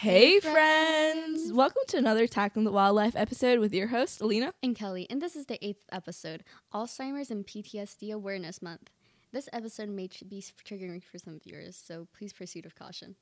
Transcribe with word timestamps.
Hey, 0.00 0.38
friends! 0.38 1.52
Welcome 1.52 1.82
to 1.88 1.96
another 1.96 2.28
Tackling 2.28 2.64
the 2.64 2.70
Wildlife 2.70 3.16
episode 3.16 3.58
with 3.58 3.74
your 3.74 3.88
host, 3.88 4.20
Alina. 4.20 4.54
and 4.62 4.76
Kelly, 4.76 5.08
and 5.10 5.20
this 5.20 5.34
is 5.34 5.46
the 5.46 5.58
eighth 5.60 5.82
episode, 5.90 6.44
Alzheimer's 6.72 7.32
and 7.32 7.44
PTSD 7.44 8.12
Awareness 8.12 8.62
Month. 8.62 8.90
This 9.32 9.48
episode 9.52 9.88
may 9.88 10.08
be 10.28 10.40
triggering 10.64 11.02
for 11.02 11.18
some 11.18 11.40
viewers, 11.40 11.74
so 11.74 12.06
please 12.16 12.32
proceed 12.32 12.64
with 12.64 12.76
caution. 12.76 13.16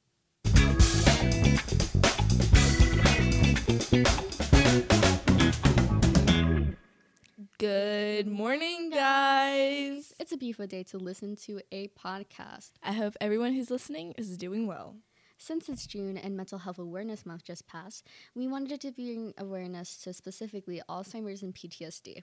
Good 7.58 8.26
morning, 8.26 8.90
guys! 8.90 10.12
It's 10.20 10.32
a 10.32 10.36
beautiful 10.36 10.66
day 10.66 10.82
to 10.82 10.98
listen 10.98 11.36
to 11.36 11.62
a 11.72 11.88
podcast. 11.88 12.72
I 12.82 12.92
hope 12.92 13.16
everyone 13.18 13.54
who's 13.54 13.70
listening 13.70 14.12
is 14.18 14.36
doing 14.36 14.66
well. 14.66 14.96
Since 15.38 15.68
it's 15.68 15.86
June 15.86 16.16
and 16.16 16.36
Mental 16.36 16.58
Health 16.58 16.78
Awareness 16.78 17.26
Month 17.26 17.44
just 17.44 17.66
passed, 17.66 18.06
we 18.34 18.48
wanted 18.48 18.80
to 18.80 18.90
bring 18.90 19.34
awareness 19.36 19.96
to 19.98 20.12
specifically 20.12 20.80
Alzheimer's 20.88 21.42
and 21.42 21.54
PTSD. 21.54 22.22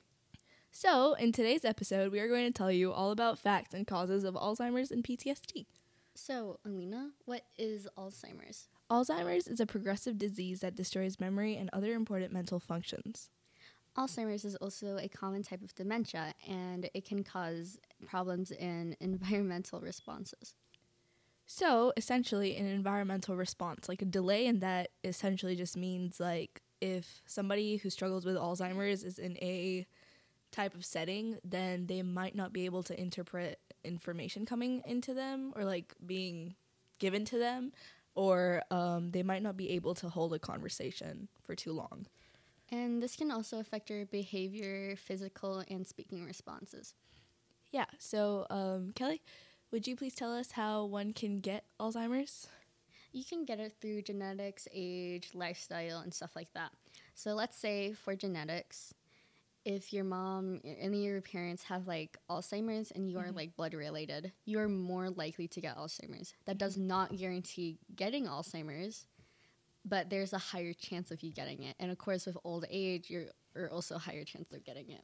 So, 0.71 1.13
in 1.13 1.31
today's 1.31 1.63
episode, 1.63 2.11
we 2.11 2.19
are 2.19 2.27
going 2.27 2.45
to 2.45 2.51
tell 2.51 2.71
you 2.71 2.91
all 2.91 3.11
about 3.11 3.37
facts 3.37 3.75
and 3.75 3.85
causes 3.85 4.23
of 4.23 4.33
Alzheimer's 4.33 4.89
and 4.89 5.03
PTSD. 5.03 5.67
So, 6.15 6.59
Alina, 6.65 7.11
what 7.25 7.43
is 7.57 7.87
Alzheimer's? 7.97 8.67
Alzheimer's 8.89 9.47
is 9.47 9.59
a 9.59 9.67
progressive 9.67 10.17
disease 10.17 10.61
that 10.61 10.75
destroys 10.75 11.19
memory 11.19 11.55
and 11.55 11.69
other 11.71 11.93
important 11.93 12.33
mental 12.33 12.59
functions. 12.59 13.29
Alzheimer's 13.95 14.43
is 14.43 14.55
also 14.55 14.97
a 14.97 15.07
common 15.07 15.43
type 15.43 15.61
of 15.61 15.75
dementia, 15.75 16.33
and 16.49 16.89
it 16.95 17.05
can 17.05 17.23
cause 17.23 17.77
problems 18.07 18.51
in 18.51 18.95
environmental 18.99 19.79
responses. 19.79 20.55
So, 21.55 21.93
essentially, 21.95 22.57
an 22.57 22.65
environmental 22.65 23.35
response, 23.35 23.87
like 23.87 24.01
a 24.01 24.05
delay 24.05 24.47
in 24.47 24.61
that, 24.61 24.89
essentially 25.03 25.55
just 25.55 25.77
means 25.77 26.19
like 26.19 26.63
if 26.81 27.21
somebody 27.27 27.77
who 27.77 27.91
struggles 27.91 28.25
with 28.25 28.37
Alzheimer's 28.37 29.03
is 29.03 29.19
in 29.19 29.37
a 29.37 29.85
type 30.51 30.73
of 30.73 30.83
setting, 30.83 31.37
then 31.43 31.85
they 31.85 32.01
might 32.01 32.33
not 32.33 32.53
be 32.53 32.65
able 32.65 32.81
to 32.81 32.99
interpret 32.99 33.59
information 33.83 34.47
coming 34.47 34.81
into 34.87 35.13
them 35.13 35.53
or 35.55 35.63
like 35.63 35.93
being 36.03 36.55
given 36.97 37.23
to 37.25 37.37
them, 37.37 37.71
or 38.15 38.63
um, 38.71 39.11
they 39.11 39.21
might 39.21 39.43
not 39.43 39.55
be 39.55 39.69
able 39.69 39.93
to 39.93 40.09
hold 40.09 40.33
a 40.33 40.39
conversation 40.39 41.27
for 41.43 41.53
too 41.53 41.71
long. 41.71 42.07
And 42.71 42.99
this 42.99 43.15
can 43.15 43.29
also 43.29 43.59
affect 43.59 43.91
your 43.91 44.07
behavior, 44.07 44.95
physical, 44.95 45.63
and 45.69 45.85
speaking 45.85 46.25
responses. 46.25 46.95
Yeah, 47.71 47.85
so 47.99 48.47
um, 48.49 48.91
Kelly, 48.95 49.21
would 49.73 49.87
you 49.87 49.95
please 49.95 50.13
tell 50.13 50.31
us 50.31 50.51
how 50.51 50.85
one 50.85 51.13
can 51.13 51.39
get 51.39 51.65
Alzheimer's? 51.81 52.47
You 53.11 53.25
can 53.25 53.43
get 53.43 53.59
it 53.59 53.73
through 53.81 54.03
genetics, 54.03 54.67
age, 54.71 55.29
lifestyle, 55.33 55.99
and 55.99 56.13
stuff 56.13 56.35
like 56.35 56.53
that. 56.53 56.71
So 57.15 57.33
let's 57.33 57.57
say 57.57 57.93
for 57.93 58.15
genetics, 58.15 58.93
if 59.65 59.91
your 59.91 60.03
mom, 60.03 60.61
any 60.63 60.99
of 60.99 61.11
your 61.11 61.21
parents 61.21 61.63
have 61.63 61.87
like 61.87 62.17
Alzheimer's 62.29 62.91
and 62.91 63.09
you 63.09 63.17
are 63.17 63.25
mm-hmm. 63.25 63.35
like 63.35 63.55
blood 63.55 63.73
related, 63.73 64.31
you 64.45 64.59
are 64.59 64.69
more 64.69 65.09
likely 65.09 65.47
to 65.47 65.59
get 65.59 65.75
Alzheimer's. 65.75 66.35
That 66.45 66.59
does 66.59 66.73
mm-hmm. 66.73 66.87
not 66.87 67.17
guarantee 67.17 67.79
getting 67.95 68.27
Alzheimer's, 68.27 69.07
but 69.85 70.07
there's 70.11 70.33
a 70.33 70.37
higher 70.37 70.73
chance 70.73 71.09
of 71.09 71.23
you 71.23 71.31
getting 71.31 71.63
it. 71.63 71.75
And 71.79 71.89
of 71.89 71.97
course, 71.97 72.27
with 72.27 72.37
old 72.43 72.65
age, 72.69 73.09
you're, 73.09 73.25
you're 73.55 73.71
also 73.71 73.95
a 73.95 73.99
higher 73.99 74.23
chance 74.23 74.51
of 74.53 74.63
getting 74.63 74.91
it. 74.91 75.03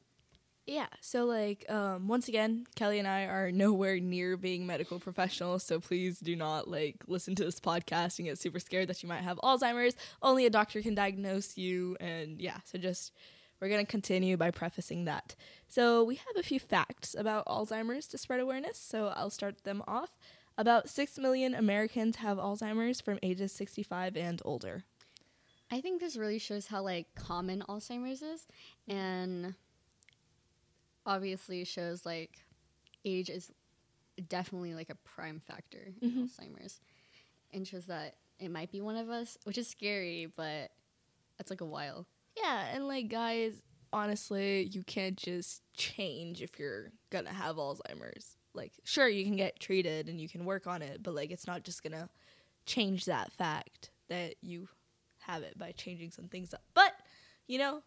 Yeah. 0.70 0.86
So, 1.02 1.25
like, 1.25 1.66
um, 1.67 2.08
once 2.08 2.28
again, 2.28 2.67
Kelly 2.75 3.00
and 3.00 3.08
I 3.08 3.23
are 3.23 3.52
nowhere 3.52 4.00
near 4.00 4.38
being 4.38 4.67
medical 4.67 5.00
professionals. 5.00 5.64
So, 5.64 5.80
please 5.80 6.20
do 6.20 6.36
not, 6.36 6.67
like, 6.67 6.98
listen 7.08 7.34
to 7.36 7.44
this 7.44 7.59
podcast 7.59 8.20
and 8.20 8.28
get 8.28 8.38
super 8.38 8.59
scared 8.59 8.88
that 8.88 9.02
you 9.02 9.09
might 9.09 9.23
have 9.23 9.38
Alzheimer's. 9.39 9.95
Only 10.22 10.45
a 10.45 10.52
doctor 10.52 10.84
can 10.84 10.94
diagnose 10.94 11.58
you. 11.58 11.98
And 12.00 12.39
yeah, 12.39 12.58
so 12.66 12.78
just, 12.78 13.14
we're 13.59 13.70
going 13.70 13.84
to 13.84 13.92
continue 13.92 14.38
by 14.38 14.52
prefacing 14.52 15.06
that. 15.06 15.36
So, 15.67 16.03
we 16.03 16.16
have 16.16 16.38
a 16.38 16.44
few 16.44 16.60
facts 16.60 17.16
about 17.17 17.48
Alzheimer's 17.48 18.05
to 18.10 18.20
spread 18.20 18.39
awareness. 18.39 18.77
So, 18.77 19.08
I'll 19.16 19.32
start 19.32 19.64
them 19.64 19.82
off. 19.88 20.11
About 20.55 20.88
6 20.88 21.17
million 21.17 21.55
Americans 21.55 22.17
have 22.17 22.38
Alzheimer's 22.38 23.02
from 23.02 23.17
ages 23.23 23.52
65 23.54 24.16
and 24.16 24.39
older. 24.45 24.83
I 25.72 25.82
think 25.82 25.99
this 25.99 26.16
really 26.16 26.38
shows 26.38 26.67
how 26.67 26.83
like 26.83 27.08
common 27.16 27.64
Alzheimer's 27.67 28.22
is, 28.22 28.45
and 28.88 29.55
obviously 31.09 31.64
shows 31.65 32.05
like 32.05 32.45
age 33.03 33.30
is 33.30 33.52
definitely 34.27 34.75
like 34.75 34.89
a 34.89 34.95
prime 34.95 35.39
factor 35.39 35.93
in 36.02 36.11
Mhm. 36.11 36.30
Alzheimer's, 36.30 36.80
and 37.52 37.67
shows 37.67 37.87
that 37.87 38.17
it 38.37 38.49
might 38.52 38.71
be 38.71 38.80
one 38.80 38.95
of 38.95 39.09
us, 39.09 39.37
which 39.43 39.58
is 39.58 39.67
scary, 39.67 40.27
but 40.27 40.71
that's 41.37 41.49
like 41.49 41.61
a 41.61 41.65
while. 41.65 42.05
Yeah, 42.37 42.73
and 42.75 42.87
like 42.87 43.08
guys, 43.09 43.64
honestly, 43.92 44.64
you 44.71 44.83
can't 44.83 45.17
just 45.17 45.64
change 45.73 46.42
if 46.42 46.59
you're 46.59 46.92
gonna 47.09 47.33
have 47.33 47.55
Alzheimer's. 47.55 48.37
Like, 48.53 48.73
sure, 48.83 49.08
you 49.08 49.23
can 49.25 49.36
get 49.36 49.59
treated 49.59 50.09
and 50.09 50.19
you 50.21 50.30
can 50.30 50.45
work 50.45 50.67
on 50.67 50.81
it, 50.81 51.02
but 51.02 51.15
like, 51.15 51.31
it's 51.31 51.48
not 51.48 51.64
just 51.64 51.81
gonna 51.83 52.09
change 52.65 53.05
that 53.05 53.31
fact 53.31 53.89
that 54.09 54.36
you 54.42 54.67
have 55.19 55.43
it 55.43 55.58
by 55.58 55.71
changing 55.71 56.11
some 56.11 56.27
things 56.27 56.53
up. 56.53 56.64
But, 56.73 56.93
you 57.48 57.58
know, 57.58 57.83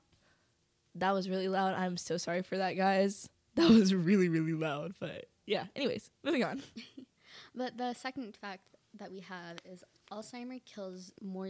that 0.97 1.13
was 1.13 1.29
really 1.29 1.49
loud. 1.49 1.75
I'm 1.75 1.97
so 1.97 2.17
sorry 2.17 2.43
for 2.43 2.59
that, 2.59 2.77
guys. 2.77 3.29
That 3.55 3.69
was 3.69 3.95
really, 3.95 4.31
really 4.31 4.55
loud. 4.55 4.95
But 4.99 5.27
yeah, 5.45 5.67
anyways, 5.77 6.11
moving 6.25 6.43
on. 6.43 6.63
But 7.55 7.77
the 7.77 7.93
second 7.93 8.35
fact 8.37 8.63
that 8.99 9.11
we 9.11 9.21
have 9.21 9.59
is 9.71 9.85
Alzheimer 10.11 10.61
kills 10.65 11.13
more 11.21 11.49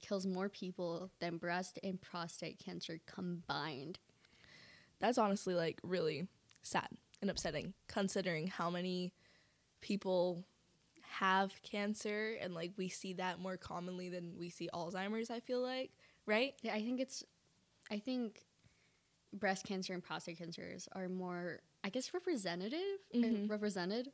kills 0.00 0.26
more 0.26 0.48
people 0.48 1.10
than 1.20 1.38
breast 1.38 1.78
and 1.82 2.00
prostate 2.00 2.58
cancer 2.58 3.00
combined. 3.06 3.98
That's 5.00 5.18
honestly 5.18 5.54
like 5.54 5.80
really 5.82 6.28
sad 6.62 6.88
and 7.20 7.30
upsetting 7.30 7.74
considering 7.88 8.46
how 8.46 8.70
many 8.70 9.12
people 9.80 10.44
have 11.18 11.52
cancer 11.62 12.36
and 12.40 12.54
like 12.54 12.72
we 12.76 12.88
see 12.88 13.12
that 13.14 13.38
more 13.38 13.56
commonly 13.56 14.08
than 14.08 14.34
we 14.38 14.50
see 14.50 14.68
Alzheimer's, 14.74 15.30
I 15.30 15.40
feel 15.40 15.62
like, 15.62 15.90
right? 16.26 16.54
Yeah, 16.62 16.74
I 16.74 16.82
think 16.82 17.00
it's. 17.00 17.24
I 17.90 17.98
think 17.98 18.40
breast 19.34 19.64
cancer 19.66 19.92
and 19.92 20.02
prostate 20.02 20.38
cancers 20.38 20.88
are 20.92 21.08
more, 21.08 21.60
I 21.82 21.90
guess, 21.90 22.14
representative, 22.14 22.98
Mhm. 23.14 23.50
represented 23.50 24.12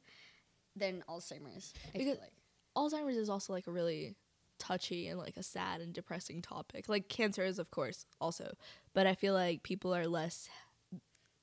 than 0.77 1.03
Alzheimer's. 1.09 1.73
I 1.95 1.99
Because- 1.99 2.15
feel 2.15 2.21
like. 2.23 2.33
Alzheimer's 2.77 3.17
is 3.17 3.29
also 3.29 3.53
like 3.53 3.67
a 3.67 3.73
really 3.73 4.17
touchy 4.59 5.09
and 5.09 5.19
like 5.19 5.37
a 5.37 5.43
sad 5.43 5.81
and 5.81 5.93
depressing 5.93 6.41
topic. 6.43 6.89
Like 6.89 7.09
cancer 7.09 7.45
is 7.45 7.59
of 7.59 7.71
course 7.71 8.07
also, 8.21 8.57
but 8.93 9.07
I 9.07 9.15
feel 9.15 9.35
like 9.35 9.63
people 9.63 9.95
are 9.95 10.07
less 10.07 10.49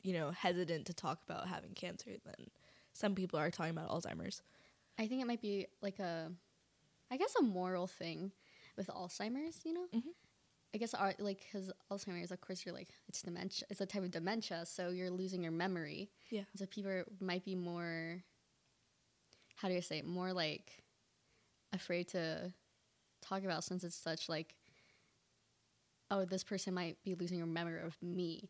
you 0.03 0.13
know, 0.13 0.31
hesitant 0.31 0.85
to 0.87 0.93
talk 0.93 1.21
about 1.23 1.47
having 1.49 1.73
cancer 1.73 2.11
than 2.23 2.49
some 2.93 3.13
people 3.13 3.37
are 3.37 3.51
talking 3.51 3.71
about 3.71 3.89
Alzheimer's. 3.89 4.41
I 4.97 5.07
think 5.07 5.21
it 5.21 5.25
might 5.25 5.41
be 5.41 5.67
like 5.81 5.99
a, 5.99 6.31
I 7.11 7.17
guess, 7.17 7.35
a 7.35 7.41
moral 7.41 7.87
thing 7.87 8.31
with 8.77 8.87
Alzheimer's. 8.87 9.65
You 9.65 9.73
know, 9.73 9.87
Mhm. 9.93 10.13
I 10.73 10.77
guess 10.77 10.93
our, 10.93 11.13
like 11.19 11.45
because 11.45 11.71
Alzheimer's, 11.91 12.31
of 12.31 12.41
course, 12.41 12.65
you're 12.65 12.75
like 12.75 12.89
it's 13.07 13.21
dementia. 13.21 13.67
It's 13.69 13.81
a 13.81 13.85
type 13.85 14.03
of 14.03 14.11
dementia, 14.11 14.65
so 14.65 14.89
you're 14.89 15.09
losing 15.09 15.41
your 15.41 15.51
memory. 15.51 16.09
Yeah. 16.29 16.43
So 16.55 16.65
people 16.65 16.91
are, 16.91 17.05
might 17.19 17.45
be 17.45 17.55
more. 17.55 18.23
How 19.55 19.69
do 19.69 19.73
you 19.73 19.81
say 19.81 19.99
it? 19.99 20.05
More 20.05 20.33
like 20.33 20.83
afraid 21.73 22.09
to 22.09 22.53
talk 23.21 23.43
about 23.43 23.63
since 23.63 23.83
it's 23.83 23.95
such 23.95 24.29
like. 24.29 24.55
Oh, 26.09 26.23
this 26.23 26.43
person 26.43 26.73
might 26.73 26.95
be 27.03 27.15
losing 27.15 27.37
your 27.37 27.47
memory 27.47 27.81
of 27.81 27.97
me, 28.01 28.49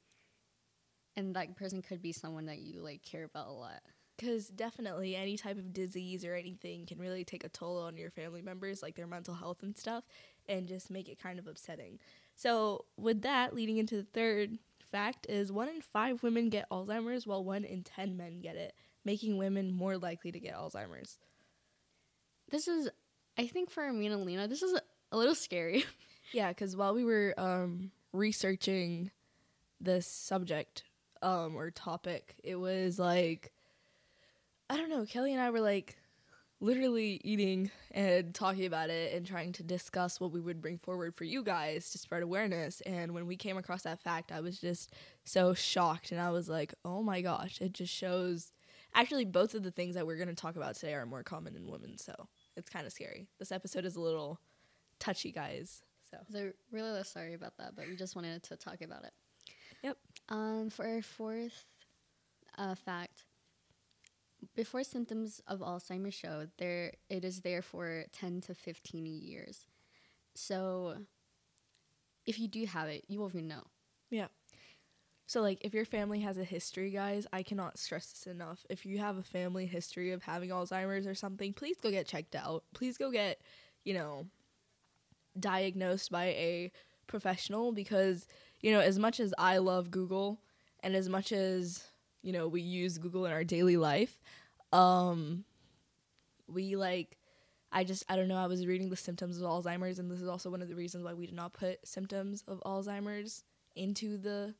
and 1.16 1.36
that 1.36 1.56
person 1.56 1.82
could 1.82 2.04
be 2.04 2.12
someone 2.12 2.46
that 2.46 2.60
you 2.60 2.82
like 2.82 3.02
care 3.02 3.24
about 3.24 3.48
a 3.48 3.52
lot. 3.52 3.82
Because 4.18 4.48
definitely 4.48 5.16
any 5.16 5.38
type 5.38 5.58
of 5.58 5.74
disease 5.74 6.26
or 6.26 6.34
anything 6.34 6.86
can 6.86 6.98
really 6.98 7.24
take 7.24 7.44
a 7.44 7.50
toll 7.50 7.78
on 7.78 7.98
your 7.98 8.10
family 8.10 8.42
members, 8.42 8.82
like 8.82 8.96
their 8.96 9.06
mental 9.06 9.36
health 9.36 9.62
and 9.62 9.78
stuff, 9.78 10.04
and 10.50 10.68
just 10.68 10.90
make 10.90 11.08
it 11.08 11.22
kind 11.22 11.38
of 11.38 11.48
upsetting. 11.48 12.00
So, 12.36 12.86
with 12.98 13.22
that, 13.22 13.54
leading 13.56 13.78
into 13.78 13.96
the 13.96 14.04
third 14.04 14.58
fact 14.92 15.28
is 15.30 15.52
one 15.52 15.68
in 15.69 15.81
five 15.81 16.24
women 16.24 16.50
get 16.50 16.69
Alzheimer's, 16.69 17.28
while 17.28 17.44
one 17.44 17.64
in 17.64 17.84
10 17.84 18.18
men 18.18 18.40
get 18.40 18.56
it, 18.56 18.74
making 19.06 19.38
women 19.38 19.72
more 19.72 19.98
likely 19.98 20.31
to 20.31 20.40
get 20.40 20.56
Alzheimer's. 20.56 21.18
This 22.50 22.68
is, 22.68 22.90
I 23.38 23.48
think, 23.48 23.70
for 23.70 23.92
me 23.92 24.08
and 24.08 24.16
Alina, 24.16 24.48
this 24.48 24.63
is 24.63 24.80
a 25.12 25.18
little 25.18 25.36
scary. 25.36 25.86
Yeah, 26.34 26.50
because 26.50 26.75
while 26.75 26.94
we 26.94 27.06
were 27.06 27.34
um, 27.38 27.92
researching 28.12 29.12
this 29.80 30.06
subject 30.06 30.84
um, 31.22 31.56
or 31.56 31.72
topic, 31.72 32.36
it 32.44 32.56
was 32.56 33.00
like, 33.00 33.54
I 34.69 34.75
don't 34.78 34.90
know, 34.90 35.06
Kelly 35.06 35.34
and 35.34 35.42
I 35.42 35.50
were 35.50 35.62
like 35.62 35.96
literally 36.60 37.22
eating 37.24 37.69
and 37.92 38.34
talking 38.34 38.66
about 38.66 38.90
it 38.90 39.14
and 39.14 39.25
trying 39.25 39.54
to 39.54 39.64
discuss 39.64 40.19
what 40.19 40.31
we 40.31 40.40
would 40.40 40.62
bring 40.62 40.78
forward 40.80 41.16
for 41.16 41.24
you 41.24 41.44
guys 41.44 41.92
to 41.92 41.98
spread 41.98 42.24
awareness. 42.24 42.81
And 42.81 43.14
when 43.14 43.28
we 43.28 43.36
came 43.36 43.58
across 43.58 43.84
that 43.84 44.02
fact, 44.02 44.31
I 44.31 44.42
was 44.42 44.60
just 44.60 44.94
so 45.24 45.54
shocked. 45.54 46.12
And 46.12 46.19
I 46.19 46.31
was 46.31 46.50
like, 46.50 46.74
oh 46.84 47.04
my 47.04 47.22
gosh, 47.22 47.62
it 47.62 47.74
just 47.74 47.94
shows. 47.94 48.52
Actually, 48.96 49.25
both 49.25 49.54
of 49.54 49.64
the 49.64 49.72
things 49.72 49.96
that 49.96 50.08
we're 50.08 50.18
going 50.18 50.30
to 50.30 50.36
talk 50.36 50.56
about 50.56 50.75
today 50.75 50.94
are 50.96 51.06
more 51.06 51.24
common 51.24 51.56
in 51.56 51.68
women. 51.68 51.98
So 51.98 52.28
it's 52.56 52.70
kind 52.70 52.88
of 52.88 52.92
scary. 52.92 53.28
This 53.38 53.52
episode 53.52 53.86
is 53.86 53.96
a 53.96 54.02
little 54.02 54.40
touchy, 55.00 55.31
guys. 55.31 55.84
So 56.10 56.18
So 56.31 56.52
really 56.72 57.04
sorry 57.04 57.36
about 57.36 57.58
that, 57.58 57.75
but 57.75 57.88
we 57.88 57.96
just 57.96 58.16
wanted 58.16 58.42
to 58.44 58.56
talk 58.56 58.81
about 58.81 59.04
it. 59.04 59.12
Yep. 59.84 59.98
Um, 60.30 60.70
for 60.72 60.88
our 60.88 61.02
fourth 61.02 61.66
uh, 62.58 62.74
fact, 62.74 63.25
before 64.56 64.84
symptoms 64.84 65.42
of 65.48 65.60
Alzheimer's 65.60 66.14
show, 66.14 66.48
there 66.58 66.94
it 67.10 67.26
is 67.26 67.42
there 67.42 67.62
for 67.62 68.06
ten 68.12 68.42
to 68.42 68.54
fifteen 68.54 69.06
years. 69.06 69.68
So, 70.36 70.98
if 72.26 72.40
you 72.40 72.48
do 72.48 72.66
have 72.66 72.90
it, 72.90 73.06
you 73.08 73.20
won't 73.20 73.34
even 73.36 73.48
know. 73.48 73.64
Yeah. 74.10 74.28
So, 75.26 75.42
like, 75.42 75.58
if 75.62 75.74
your 75.74 75.84
family 75.84 76.22
has 76.22 76.38
a 76.38 76.44
history, 76.44 76.90
guys, 76.90 77.28
I 77.34 77.44
cannot 77.44 77.78
stress 77.78 78.12
this 78.12 78.28
enough. 78.28 78.66
If 78.70 78.86
you 78.86 79.00
have 79.00 79.18
a 79.18 79.24
family 79.24 79.66
history 79.66 80.12
of 80.12 80.24
having 80.24 80.52
Alzheimer's 80.52 81.06
or 81.06 81.16
something, 81.16 81.52
please 81.54 81.78
go 81.82 81.92
get 81.92 82.08
checked 82.08 82.36
out. 82.36 82.64
Please 82.74 82.98
go 82.98 83.12
get, 83.12 83.42
you 83.84 83.94
know, 83.94 84.28
diagnosed 85.38 86.12
by 86.12 86.28
a 86.28 86.72
professional 87.08 87.74
because, 87.74 88.26
you 88.62 88.72
know, 88.72 88.80
as 88.80 88.98
much 88.98 89.20
as 89.20 89.34
I 89.38 89.58
love 89.58 89.92
Google 89.92 90.40
and 90.82 90.96
as 90.96 91.10
much 91.10 91.32
as, 91.34 91.84
you 92.27 92.33
know, 92.33 92.50
we 92.50 92.59
use 92.59 92.97
Google 92.97 93.25
in 93.25 93.31
our 93.31 93.45
daily 93.45 93.77
life, 93.77 94.19
um, 94.74 95.45
we 96.50 96.75
like, 96.75 97.18
I 97.71 97.85
just, 97.85 98.03
I 98.09 98.18
don't 98.18 98.27
know, 98.27 98.35
I 98.35 98.47
was 98.47 98.68
reading 98.68 98.89
the 98.89 98.97
symptoms 98.97 99.38
of 99.38 99.44
Alzheimer's, 99.44 99.97
and 99.97 100.12
this 100.12 100.19
is 100.19 100.27
also 100.27 100.50
one 100.50 100.62
of 100.62 100.68
the 100.68 100.75
reasons 100.75 101.06
why 101.06 101.13
we 101.13 101.25
did 101.25 101.35
not 101.35 101.53
put 101.53 101.88
symptoms 101.88 102.44
of 102.45 102.62
Alzheimer's 102.65 103.45
into 103.77 104.18
the 104.18 104.53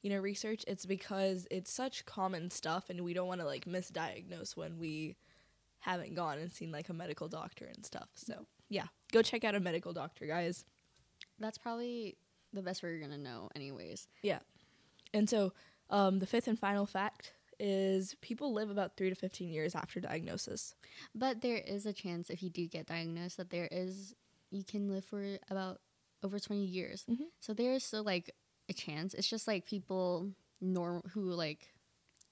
you 0.00 0.08
know 0.08 0.20
research. 0.20 0.64
It's 0.66 0.86
because 0.86 1.46
it's 1.50 1.70
such 1.70 2.06
common 2.06 2.50
stuff 2.50 2.88
and 2.88 3.02
we 3.02 3.12
don't 3.12 3.28
want 3.28 3.40
to 3.40 3.46
like 3.46 3.66
misdiagnose 3.66 4.56
when 4.56 4.78
we 4.78 5.16
haven't 5.80 6.14
gone 6.14 6.38
and 6.38 6.50
seen 6.50 6.72
like 6.72 6.88
a 6.88 6.94
medical 6.94 7.28
doctor 7.28 7.66
and 7.66 7.84
stuff. 7.84 8.08
So 8.14 8.46
yeah 8.70 8.86
go 9.12 9.20
check 9.20 9.44
out 9.44 9.54
a 9.54 9.60
medical 9.60 9.92
doctor 9.92 10.26
guys. 10.26 10.64
That's 11.38 11.58
probably 11.58 12.16
the 12.54 12.62
best 12.62 12.82
way 12.82 12.90
you're 12.90 13.00
gonna 13.00 13.18
know, 13.18 13.50
anyways. 13.54 14.08
yeah. 14.22 14.38
And 15.14 15.28
so 15.28 15.52
um, 15.92 16.18
the 16.18 16.26
fifth 16.26 16.48
and 16.48 16.58
final 16.58 16.86
fact 16.86 17.34
is 17.60 18.16
people 18.20 18.52
live 18.52 18.70
about 18.70 18.96
3 18.96 19.10
to 19.10 19.14
15 19.14 19.50
years 19.50 19.74
after 19.76 20.00
diagnosis 20.00 20.74
But 21.14 21.42
there 21.42 21.58
is 21.58 21.86
a 21.86 21.92
chance 21.92 22.30
if 22.30 22.42
you 22.42 22.50
do 22.50 22.66
get 22.66 22.86
diagnosed 22.86 23.36
that 23.36 23.50
there 23.50 23.68
is 23.70 24.14
you 24.50 24.64
can 24.64 24.90
live 24.90 25.04
for 25.04 25.38
about 25.50 25.80
over 26.24 26.38
20 26.40 26.64
years. 26.64 27.04
Mhm. 27.08 27.26
So 27.40 27.54
there 27.54 27.72
is 27.72 27.84
still 27.84 28.04
like 28.04 28.34
a 28.68 28.72
chance. 28.72 29.14
It's 29.14 29.28
just 29.30 29.46
like 29.46 29.64
people 29.66 30.32
norm 30.60 31.02
who 31.12 31.32
like 31.32 31.72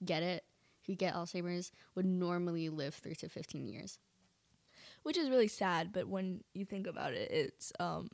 get 0.03 0.23
it, 0.23 0.43
who 0.87 0.95
get 0.95 1.13
Alzheimer's 1.13 1.71
would 1.95 2.05
normally 2.05 2.69
live 2.69 2.95
3 2.95 3.15
to 3.15 3.29
15 3.29 3.67
years. 3.67 3.99
which 5.03 5.17
is 5.17 5.29
really 5.29 5.47
sad 5.47 5.91
but 5.91 6.07
when 6.07 6.43
you 6.53 6.65
think 6.65 6.87
about 6.87 7.13
it 7.13 7.31
it's 7.31 7.71
um 7.79 8.09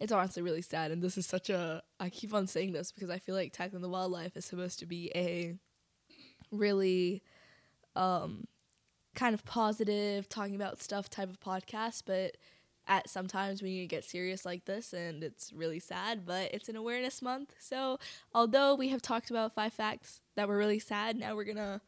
it's 0.00 0.12
honestly 0.12 0.42
really 0.42 0.62
sad 0.62 0.90
and 0.90 1.02
this 1.02 1.18
is 1.18 1.26
such 1.26 1.50
a 1.50 1.82
i 2.00 2.08
keep 2.08 2.32
on 2.32 2.46
saying 2.46 2.72
this 2.72 2.92
because 2.92 3.10
i 3.10 3.18
feel 3.18 3.34
like 3.34 3.52
tackling 3.52 3.82
the 3.82 3.88
wildlife 3.88 4.36
is 4.36 4.44
supposed 4.44 4.78
to 4.78 4.86
be 4.86 5.10
a 5.14 5.54
really 6.50 7.22
um 7.96 8.44
kind 9.14 9.34
of 9.34 9.44
positive 9.44 10.28
talking 10.28 10.54
about 10.54 10.80
stuff 10.80 11.10
type 11.10 11.28
of 11.28 11.40
podcast 11.40 12.02
but 12.06 12.36
at 12.86 13.08
sometimes 13.08 13.62
we 13.62 13.70
need 13.70 13.80
to 13.80 13.86
get 13.86 14.04
serious 14.04 14.46
like 14.46 14.64
this 14.64 14.92
and 14.92 15.22
it's 15.22 15.52
really 15.52 15.78
sad 15.78 16.24
but 16.24 16.52
it's 16.54 16.68
an 16.68 16.76
awareness 16.76 17.20
month 17.20 17.54
so 17.58 17.98
although 18.34 18.74
we 18.74 18.88
have 18.88 19.02
talked 19.02 19.30
about 19.30 19.54
five 19.54 19.72
facts 19.72 20.20
that 20.36 20.48
were 20.48 20.56
really 20.56 20.78
sad 20.78 21.16
now 21.16 21.34
we're 21.34 21.44
gonna 21.44 21.80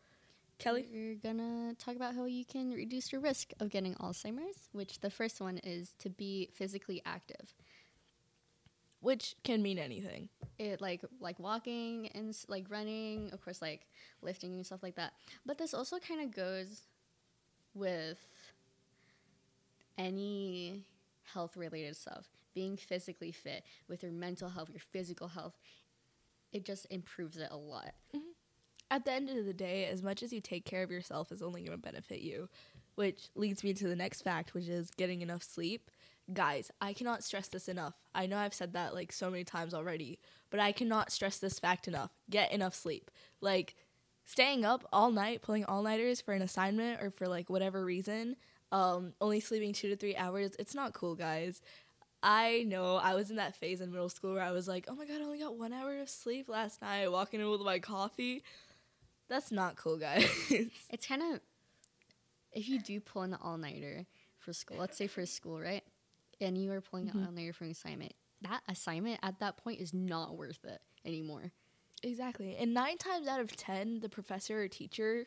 kelly 0.58 0.86
We're 0.92 1.14
gonna 1.14 1.74
talk 1.78 1.96
about 1.96 2.14
how 2.14 2.26
you 2.26 2.44
can 2.44 2.72
reduce 2.72 3.12
your 3.12 3.20
risk 3.22 3.52
of 3.60 3.70
getting 3.70 3.94
Alzheimer's, 3.94 4.68
which 4.72 5.00
the 5.00 5.08
first 5.08 5.40
one 5.40 5.58
is 5.64 5.94
to 6.00 6.10
be 6.10 6.50
physically 6.52 7.00
active. 7.06 7.54
Which 9.00 9.34
can 9.44 9.62
mean 9.62 9.78
anything 9.78 10.28
It 10.58 10.80
like 10.80 11.02
like 11.20 11.38
walking 11.38 12.08
and 12.14 12.36
like 12.48 12.66
running, 12.68 13.30
of 13.32 13.42
course, 13.42 13.62
like 13.62 13.86
lifting 14.22 14.54
and 14.54 14.64
stuff 14.64 14.82
like 14.82 14.96
that. 14.96 15.12
But 15.46 15.58
this 15.58 15.74
also 15.74 15.98
kind 15.98 16.20
of 16.22 16.34
goes 16.34 16.82
with 17.74 18.18
any 19.96 20.84
health 21.32 21.56
related 21.56 21.96
stuff. 21.96 22.28
Being 22.54 22.76
physically 22.76 23.30
fit 23.32 23.64
with 23.88 24.02
your 24.02 24.12
mental 24.12 24.48
health, 24.48 24.70
your 24.70 24.80
physical 24.92 25.28
health, 25.28 25.56
it 26.52 26.64
just 26.64 26.86
improves 26.90 27.36
it 27.36 27.48
a 27.50 27.56
lot. 27.56 27.92
Mm-hmm. 28.14 28.30
at 28.90 29.04
the 29.04 29.12
end 29.12 29.30
of 29.30 29.46
the 29.46 29.52
day, 29.54 29.86
as 29.86 30.02
much 30.02 30.22
as 30.22 30.32
you 30.32 30.40
take 30.40 30.64
care 30.64 30.82
of 30.82 30.90
yourself 30.90 31.30
is 31.30 31.42
only 31.42 31.62
going 31.62 31.76
to 31.78 31.82
benefit 31.82 32.20
you, 32.20 32.48
which 32.96 33.28
leads 33.36 33.62
me 33.62 33.72
to 33.74 33.86
the 33.86 33.94
next 33.94 34.22
fact, 34.22 34.52
which 34.52 34.66
is 34.68 34.90
getting 34.90 35.20
enough 35.22 35.42
sleep. 35.44 35.90
Guys, 36.32 36.70
I 36.80 36.92
cannot 36.92 37.24
stress 37.24 37.48
this 37.48 37.68
enough. 37.68 37.94
I 38.14 38.26
know 38.26 38.38
I've 38.38 38.54
said 38.54 38.72
that 38.74 38.94
like 38.94 39.12
so 39.12 39.30
many 39.30 39.44
times 39.44 39.74
already, 39.74 40.18
but 40.50 40.60
I 40.60 40.72
cannot 40.72 41.10
stress 41.10 41.38
this 41.38 41.58
fact 41.58 41.88
enough. 41.88 42.10
Get 42.28 42.52
enough 42.52 42.74
sleep. 42.74 43.10
Like 43.40 43.74
staying 44.24 44.64
up 44.64 44.86
all 44.92 45.10
night, 45.10 45.42
pulling 45.42 45.64
all-nighters 45.64 46.20
for 46.20 46.32
an 46.32 46.42
assignment 46.42 47.02
or 47.02 47.10
for 47.10 47.26
like 47.26 47.50
whatever 47.50 47.84
reason, 47.84 48.36
um 48.70 49.14
only 49.20 49.40
sleeping 49.40 49.72
2 49.72 49.88
to 49.88 49.96
3 49.96 50.16
hours, 50.16 50.52
it's 50.58 50.74
not 50.74 50.92
cool, 50.92 51.16
guys. 51.16 51.62
I 52.22 52.64
know 52.68 52.96
I 52.96 53.14
was 53.14 53.30
in 53.30 53.36
that 53.36 53.56
phase 53.56 53.80
in 53.80 53.90
middle 53.90 54.10
school 54.10 54.34
where 54.34 54.42
I 54.42 54.52
was 54.52 54.68
like, 54.68 54.84
"Oh 54.88 54.94
my 54.94 55.06
god, 55.06 55.20
I 55.20 55.24
only 55.24 55.38
got 55.38 55.56
1 55.56 55.72
hour 55.72 56.00
of 56.00 56.08
sleep 56.10 56.48
last 56.48 56.82
night 56.82 57.10
walking 57.10 57.40
in 57.40 57.50
with 57.50 57.62
my 57.62 57.78
coffee." 57.78 58.44
That's 59.28 59.50
not 59.50 59.76
cool, 59.76 59.96
guys. 59.96 60.28
It's 60.90 61.06
kind 61.06 61.22
of 61.22 61.40
if 62.52 62.68
you 62.68 62.80
do 62.80 63.00
pull 63.00 63.22
an 63.22 63.34
all 63.34 63.56
nighter 63.58 64.06
for 64.38 64.52
school, 64.52 64.78
let's 64.78 64.96
say 64.98 65.06
for 65.06 65.24
school, 65.26 65.60
right? 65.60 65.84
And 66.40 66.56
you 66.56 66.72
are 66.72 66.80
pulling 66.80 67.08
an 67.10 67.24
all 67.24 67.32
there 67.32 67.52
for 67.52 67.64
an 67.64 67.70
assignment. 67.70 68.14
That 68.42 68.62
assignment 68.68 69.20
at 69.22 69.40
that 69.40 69.58
point 69.58 69.80
is 69.80 69.92
not 69.92 70.36
worth 70.36 70.64
it 70.64 70.80
anymore. 71.04 71.52
exactly. 72.02 72.56
And 72.58 72.72
9 72.72 72.96
times 72.98 73.28
out 73.28 73.40
of 73.40 73.54
10, 73.56 74.00
the 74.00 74.08
professor 74.08 74.62
or 74.62 74.68
teacher 74.68 75.26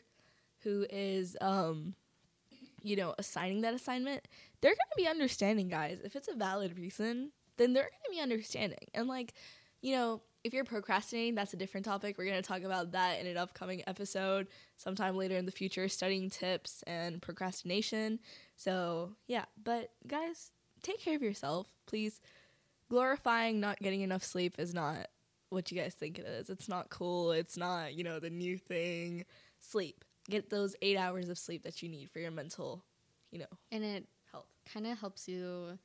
who 0.64 0.86
is 0.90 1.38
um 1.42 1.96
you 2.84 2.98
know, 2.98 3.16
assigning 3.18 3.62
that 3.62 3.74
assignment, 3.74 4.28
they're 4.62 4.72
going 4.72 4.78
to 4.92 4.98
be 4.98 5.08
understanding, 5.08 5.70
guys. 5.70 6.00
If 6.04 6.16
it's 6.18 6.28
a 6.28 6.36
valid 6.36 6.78
reason, 6.78 7.32
then 7.58 7.74
they're 7.74 7.84
going 7.84 8.04
to 8.06 8.12
be 8.12 8.20
understanding. 8.22 8.90
And 8.94 9.08
like, 9.08 9.34
you 9.82 9.96
know, 9.96 10.22
if 10.44 10.54
you're 10.54 10.66
procrastinating, 10.66 11.36
that's 11.36 11.54
a 11.54 11.58
different 11.58 11.86
topic. 11.86 12.18
We're 12.18 12.26
going 12.26 12.42
to 12.42 12.48
talk 12.48 12.64
about 12.64 12.92
that 12.92 13.22
in 13.22 13.28
an 13.28 13.38
upcoming 13.38 13.84
episode 13.88 14.48
sometime 14.76 15.16
later 15.16 15.38
in 15.38 15.46
the 15.46 15.52
future, 15.52 15.88
studying 15.88 16.30
tips 16.30 16.84
and 16.86 17.22
procrastination. 17.22 18.20
So, 18.58 19.14
yeah, 19.28 19.46
but 19.64 19.92
guys, 20.06 20.52
take 20.84 21.00
care 21.00 21.16
of 21.16 21.22
yourself, 21.24 21.68
please. 21.88 22.22
Glorifying 22.90 23.60
not 23.60 23.80
getting 23.80 24.02
enough 24.02 24.24
sleep 24.24 24.56
is 24.60 24.74
not 24.74 25.08
what 25.50 25.72
you 25.72 25.80
guys 25.82 25.94
think 25.96 26.20
it 26.20 26.26
is. 26.26 26.50
It's 26.50 26.70
not 26.70 26.90
cool. 26.90 27.32
It's 27.32 27.58
not, 27.58 27.94
you 27.96 28.04
know, 28.04 28.20
the 28.20 28.30
new 28.30 28.58
thing. 28.58 29.26
Sleep. 29.60 30.04
Get 30.30 30.50
those 30.50 30.76
eight 30.82 30.98
hours 30.98 31.30
of 31.30 31.38
sleep 31.38 31.64
that 31.64 31.82
you 31.82 31.90
need 31.90 32.10
for 32.12 32.20
your 32.20 32.32
mental, 32.32 32.84
you 33.32 33.40
know, 33.40 33.46
And 33.72 33.84
it 33.84 34.06
health. 34.32 34.46
kind 34.72 34.86
of 34.88 35.00
helps 35.00 35.28
you 35.28 35.78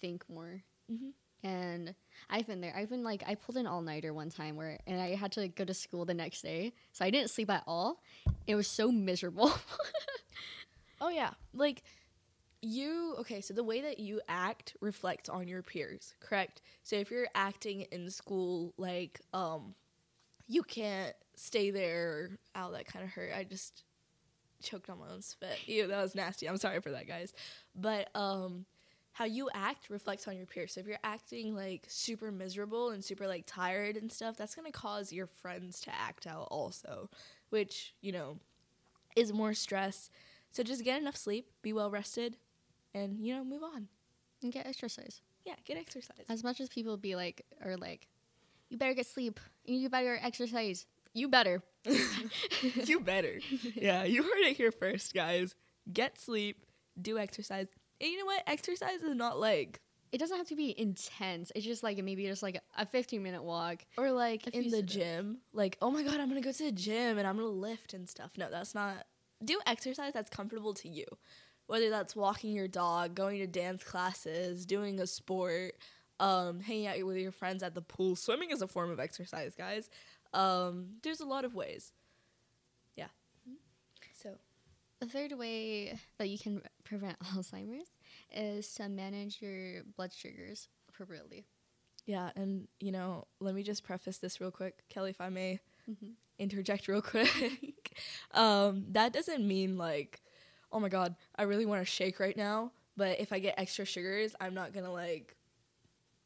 think 0.00 0.28
more. 0.28 0.62
Mhm. 0.90 1.12
And 1.42 1.94
I've 2.28 2.46
been 2.46 2.60
there. 2.60 2.74
I've 2.76 2.90
been 2.90 3.02
like, 3.04 3.22
I 3.26 3.34
pulled 3.34 3.56
an 3.56 3.66
all 3.66 3.80
nighter 3.82 4.12
one 4.12 4.30
time 4.30 4.56
where, 4.56 4.78
and 4.86 5.00
I 5.00 5.14
had 5.14 5.32
to 5.32 5.40
like, 5.40 5.54
go 5.54 5.64
to 5.64 5.72
school 5.74 6.04
the 6.04 6.12
next 6.14 6.42
day. 6.42 6.72
So 6.92 7.04
I 7.04 7.10
didn't 7.10 7.30
sleep 7.30 7.50
at 7.50 7.64
all. 7.66 8.02
It 8.46 8.54
was 8.54 8.66
so 8.68 8.90
miserable. 8.92 9.52
Oh 11.02 11.08
yeah, 11.08 11.30
like 11.54 11.82
you 12.62 13.14
okay, 13.20 13.40
so 13.40 13.54
the 13.54 13.64
way 13.64 13.80
that 13.80 13.98
you 13.98 14.20
act 14.28 14.76
reflects 14.80 15.28
on 15.28 15.48
your 15.48 15.62
peers, 15.62 16.14
correct? 16.20 16.62
So 16.82 16.96
if 16.96 17.10
you're 17.10 17.28
acting 17.34 17.82
in 17.92 18.10
school 18.10 18.74
like 18.76 19.20
um 19.32 19.74
you 20.46 20.62
can't 20.62 21.14
stay 21.36 21.70
there, 21.70 22.38
ow 22.56 22.70
that 22.72 22.86
kind 22.86 23.04
of 23.04 23.10
hurt. 23.12 23.32
I 23.36 23.44
just 23.44 23.84
choked 24.62 24.90
on 24.90 24.98
my 24.98 25.08
own 25.12 25.22
spit. 25.22 25.58
Ew, 25.66 25.86
that 25.86 26.02
was 26.02 26.14
nasty. 26.14 26.48
I'm 26.48 26.58
sorry 26.58 26.80
for 26.80 26.90
that, 26.90 27.06
guys. 27.08 27.32
But 27.74 28.08
um 28.14 28.66
how 29.12 29.24
you 29.24 29.50
act 29.52 29.90
reflects 29.90 30.28
on 30.28 30.36
your 30.36 30.46
peers. 30.46 30.72
So 30.72 30.80
if 30.80 30.86
you're 30.86 30.96
acting 31.02 31.54
like 31.54 31.84
super 31.88 32.30
miserable 32.30 32.90
and 32.90 33.04
super 33.04 33.26
like 33.26 33.44
tired 33.46 33.96
and 33.96 34.10
stuff, 34.10 34.36
that's 34.36 34.54
going 34.54 34.70
to 34.70 34.72
cause 34.72 35.12
your 35.12 35.26
friends 35.26 35.80
to 35.80 35.90
act 35.94 36.26
out 36.26 36.48
also, 36.50 37.10
which, 37.50 37.94
you 38.00 38.12
know, 38.12 38.38
is 39.16 39.32
more 39.32 39.52
stress. 39.52 40.10
So 40.52 40.62
just 40.62 40.84
get 40.84 41.00
enough 41.00 41.16
sleep, 41.16 41.50
be 41.60 41.72
well 41.72 41.90
rested, 41.90 42.36
and 42.94 43.18
you 43.20 43.34
know, 43.34 43.44
move 43.44 43.62
on. 43.62 43.88
and 44.42 44.52
get 44.52 44.66
exercise. 44.66 45.20
Yeah, 45.44 45.54
get 45.64 45.76
exercise. 45.76 46.24
As 46.28 46.44
much 46.44 46.60
as 46.60 46.68
people 46.68 46.96
be 46.96 47.16
like, 47.16 47.44
or 47.64 47.76
like, 47.76 48.06
you 48.68 48.76
better 48.76 48.94
get 48.94 49.06
sleep. 49.06 49.40
You 49.64 49.88
better 49.88 50.18
exercise. 50.22 50.86
You 51.14 51.28
better. 51.28 51.62
you 52.62 53.00
better. 53.00 53.40
Yeah, 53.74 54.04
you 54.04 54.22
heard 54.22 54.38
it 54.50 54.56
here 54.56 54.70
first, 54.72 55.14
guys. 55.14 55.54
Get 55.92 56.18
sleep, 56.18 56.64
do 57.00 57.18
exercise. 57.18 57.66
And 58.00 58.10
you 58.10 58.18
know 58.18 58.26
what? 58.26 58.42
Exercise 58.46 59.02
is 59.02 59.14
not 59.16 59.40
like 59.40 59.80
It 60.12 60.18
doesn't 60.18 60.36
have 60.36 60.48
to 60.48 60.56
be 60.56 60.78
intense. 60.78 61.50
It's 61.54 61.64
just 61.64 61.82
like 61.82 62.02
maybe 62.04 62.26
just 62.26 62.42
like 62.42 62.60
a 62.76 62.86
15 62.86 63.22
minute 63.22 63.42
walk. 63.42 63.84
or 63.96 64.12
like 64.12 64.46
in 64.48 64.70
the 64.70 64.82
gym, 64.82 65.38
like, 65.52 65.78
oh 65.82 65.90
my 65.90 66.02
god, 66.02 66.20
I'm 66.20 66.28
gonna 66.28 66.40
go 66.40 66.52
to 66.52 66.64
the 66.64 66.72
gym 66.72 67.18
and 67.18 67.26
I'm 67.26 67.36
gonna 67.36 67.48
lift 67.48 67.94
and 67.94 68.08
stuff. 68.08 68.32
No, 68.36 68.48
that's 68.50 68.74
not 68.74 69.06
do 69.42 69.58
exercise 69.66 70.12
that's 70.12 70.28
comfortable 70.30 70.74
to 70.74 70.88
you. 70.88 71.06
Whether 71.70 71.88
that's 71.90 72.14
walking 72.16 72.52
your 72.52 72.68
dog, 72.68 73.14
going 73.14 73.38
to 73.38 73.46
dance 73.46 73.82
classes, 73.84 74.66
doing 74.66 74.98
a 75.00 75.06
sport, 75.06 75.72
um, 76.18 76.60
hanging 76.60 76.86
out 76.86 77.06
with 77.06 77.16
your 77.16 77.32
friends 77.32 77.62
at 77.62 77.74
the 77.74 77.80
pool. 77.82 78.16
Swimming 78.16 78.50
is 78.50 78.60
a 78.60 78.66
form 78.68 78.90
of 78.90 79.00
exercise, 79.00 79.54
guys. 79.54 79.88
Um, 80.34 80.96
there's 81.02 81.20
a 81.20 81.24
lot 81.26 81.44
of 81.44 81.54
ways. 81.54 81.92
Yeah. 82.96 83.06
So, 84.22 84.34
The 85.00 85.06
third 85.06 85.32
way 85.38 85.98
that 86.18 86.28
you 86.28 86.38
can 86.38 86.62
prevent 86.84 87.18
Alzheimer's 87.34 87.88
is 88.34 88.72
to 88.74 88.88
manage 88.88 89.40
your 89.40 89.82
blood 89.96 90.12
sugars 90.12 90.68
appropriately. 90.88 91.46
yeah, 92.06 92.30
and 92.36 92.66
you 92.80 92.90
know, 92.92 93.26
let 93.40 93.54
me 93.54 93.62
just 93.62 93.84
preface 93.84 94.18
this 94.18 94.40
real 94.40 94.50
quick, 94.50 94.82
Kelly, 94.88 95.10
if 95.10 95.20
I 95.20 95.28
may 95.30 95.60
Mhm. 95.90 96.12
interject 96.38 96.86
real 96.88 97.02
quick. 97.12 97.96
um, 98.32 98.84
that 98.90 99.12
doesn't 99.12 99.46
mean 99.46 99.78
like, 99.78 100.20
oh 100.72 100.80
my 100.80 100.88
god, 100.88 101.14
I 101.36 101.42
really 101.44 101.66
want 101.66 101.80
to 101.82 101.84
shake 101.84 102.20
right 102.20 102.36
now, 102.36 102.72
but 102.96 103.20
if 103.20 103.32
I 103.32 103.38
get 103.38 103.54
extra 103.58 103.84
sugars, 103.84 104.34
I'm 104.40 104.54
not 104.54 104.72
gonna 104.72 104.92
like, 104.92 105.36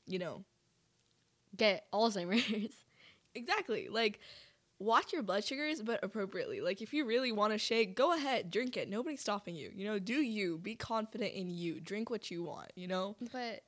you 0.07 0.19
know, 0.19 0.45
Get 1.57 1.87
Alzheimer's. 1.93 2.75
exactly 3.37 3.89
like 3.89 4.21
watch 4.79 5.13
your 5.13 5.23
blood 5.23 5.45
sugars 5.45 5.83
but 5.83 5.99
appropriately 6.05 6.61
like 6.61 6.81
if 6.83 6.93
you 6.95 7.05
really 7.05 7.33
want 7.33 7.53
to 7.53 7.59
shake 7.59 7.97
go 7.97 8.13
ahead 8.13 8.49
drink 8.49 8.77
it 8.77 8.89
nobody's 8.89 9.21
stopping 9.21 9.57
you 9.57 9.73
you 9.75 9.85
know 9.85 9.99
do 9.99 10.15
you 10.15 10.57
be 10.59 10.77
confident 10.77 11.33
in 11.33 11.51
you 11.51 11.81
drink 11.81 12.11
what 12.11 12.31
you 12.31 12.45
want 12.45 12.71
you 12.77 12.87
know 12.87 13.17
but 13.33 13.63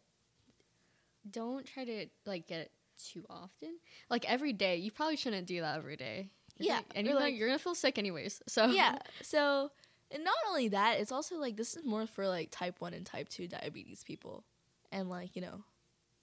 don't 1.31 1.67
try 1.67 1.85
to 1.85 2.07
like 2.27 2.47
get 2.47 2.61
it 2.61 2.73
too 3.03 3.25
often. 3.29 3.77
Like 4.09 4.31
every 4.31 4.53
day, 4.53 4.77
you 4.77 4.91
probably 4.91 5.17
shouldn't 5.17 5.47
do 5.47 5.61
that 5.61 5.77
every 5.77 5.97
day. 5.97 6.31
Yeah, 6.59 6.81
and 6.95 7.07
you're, 7.07 7.17
like- 7.17 7.37
you're 7.37 7.49
gonna 7.49 7.59
feel 7.59 7.75
sick 7.75 7.99
anyways. 7.99 8.41
So 8.49 8.67
yeah 8.67 8.99
so 9.23 9.71
and 10.11 10.25
not 10.25 10.37
only 10.49 10.69
that 10.69 11.01
it's 11.01 11.13
also 11.13 11.37
like 11.37 11.57
this 11.57 11.77
is 11.77 11.85
more 11.85 12.07
for 12.07 12.29
like 12.29 12.51
type 12.51 12.77
1 12.81 12.95
and 12.95 13.05
type 13.05 13.29
2 13.29 13.49
diabetes 13.49 14.05
people. 14.05 14.45
And 14.93 15.11
like 15.11 15.35
you 15.35 15.43
know 15.43 15.63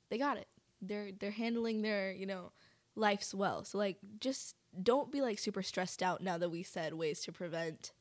they 0.10 0.18
got 0.18 0.38
it. 0.38 0.48
They're 0.82 1.12
they're 1.18 1.32
handling 1.32 1.82
their 1.82 2.12
you 2.12 2.26
know 2.26 2.52
lives 2.96 3.34
well. 3.36 3.64
So 3.64 3.78
like 3.78 3.98
just 4.20 4.56
don't 4.82 5.12
be 5.12 5.22
like 5.22 5.40
super 5.40 5.62
stressed 5.62 6.02
out 6.02 6.22
now 6.22 6.38
that 6.38 6.50
we 6.50 6.64
said 6.64 6.94
ways 6.94 7.22
to 7.22 7.32
prevent 7.32 7.92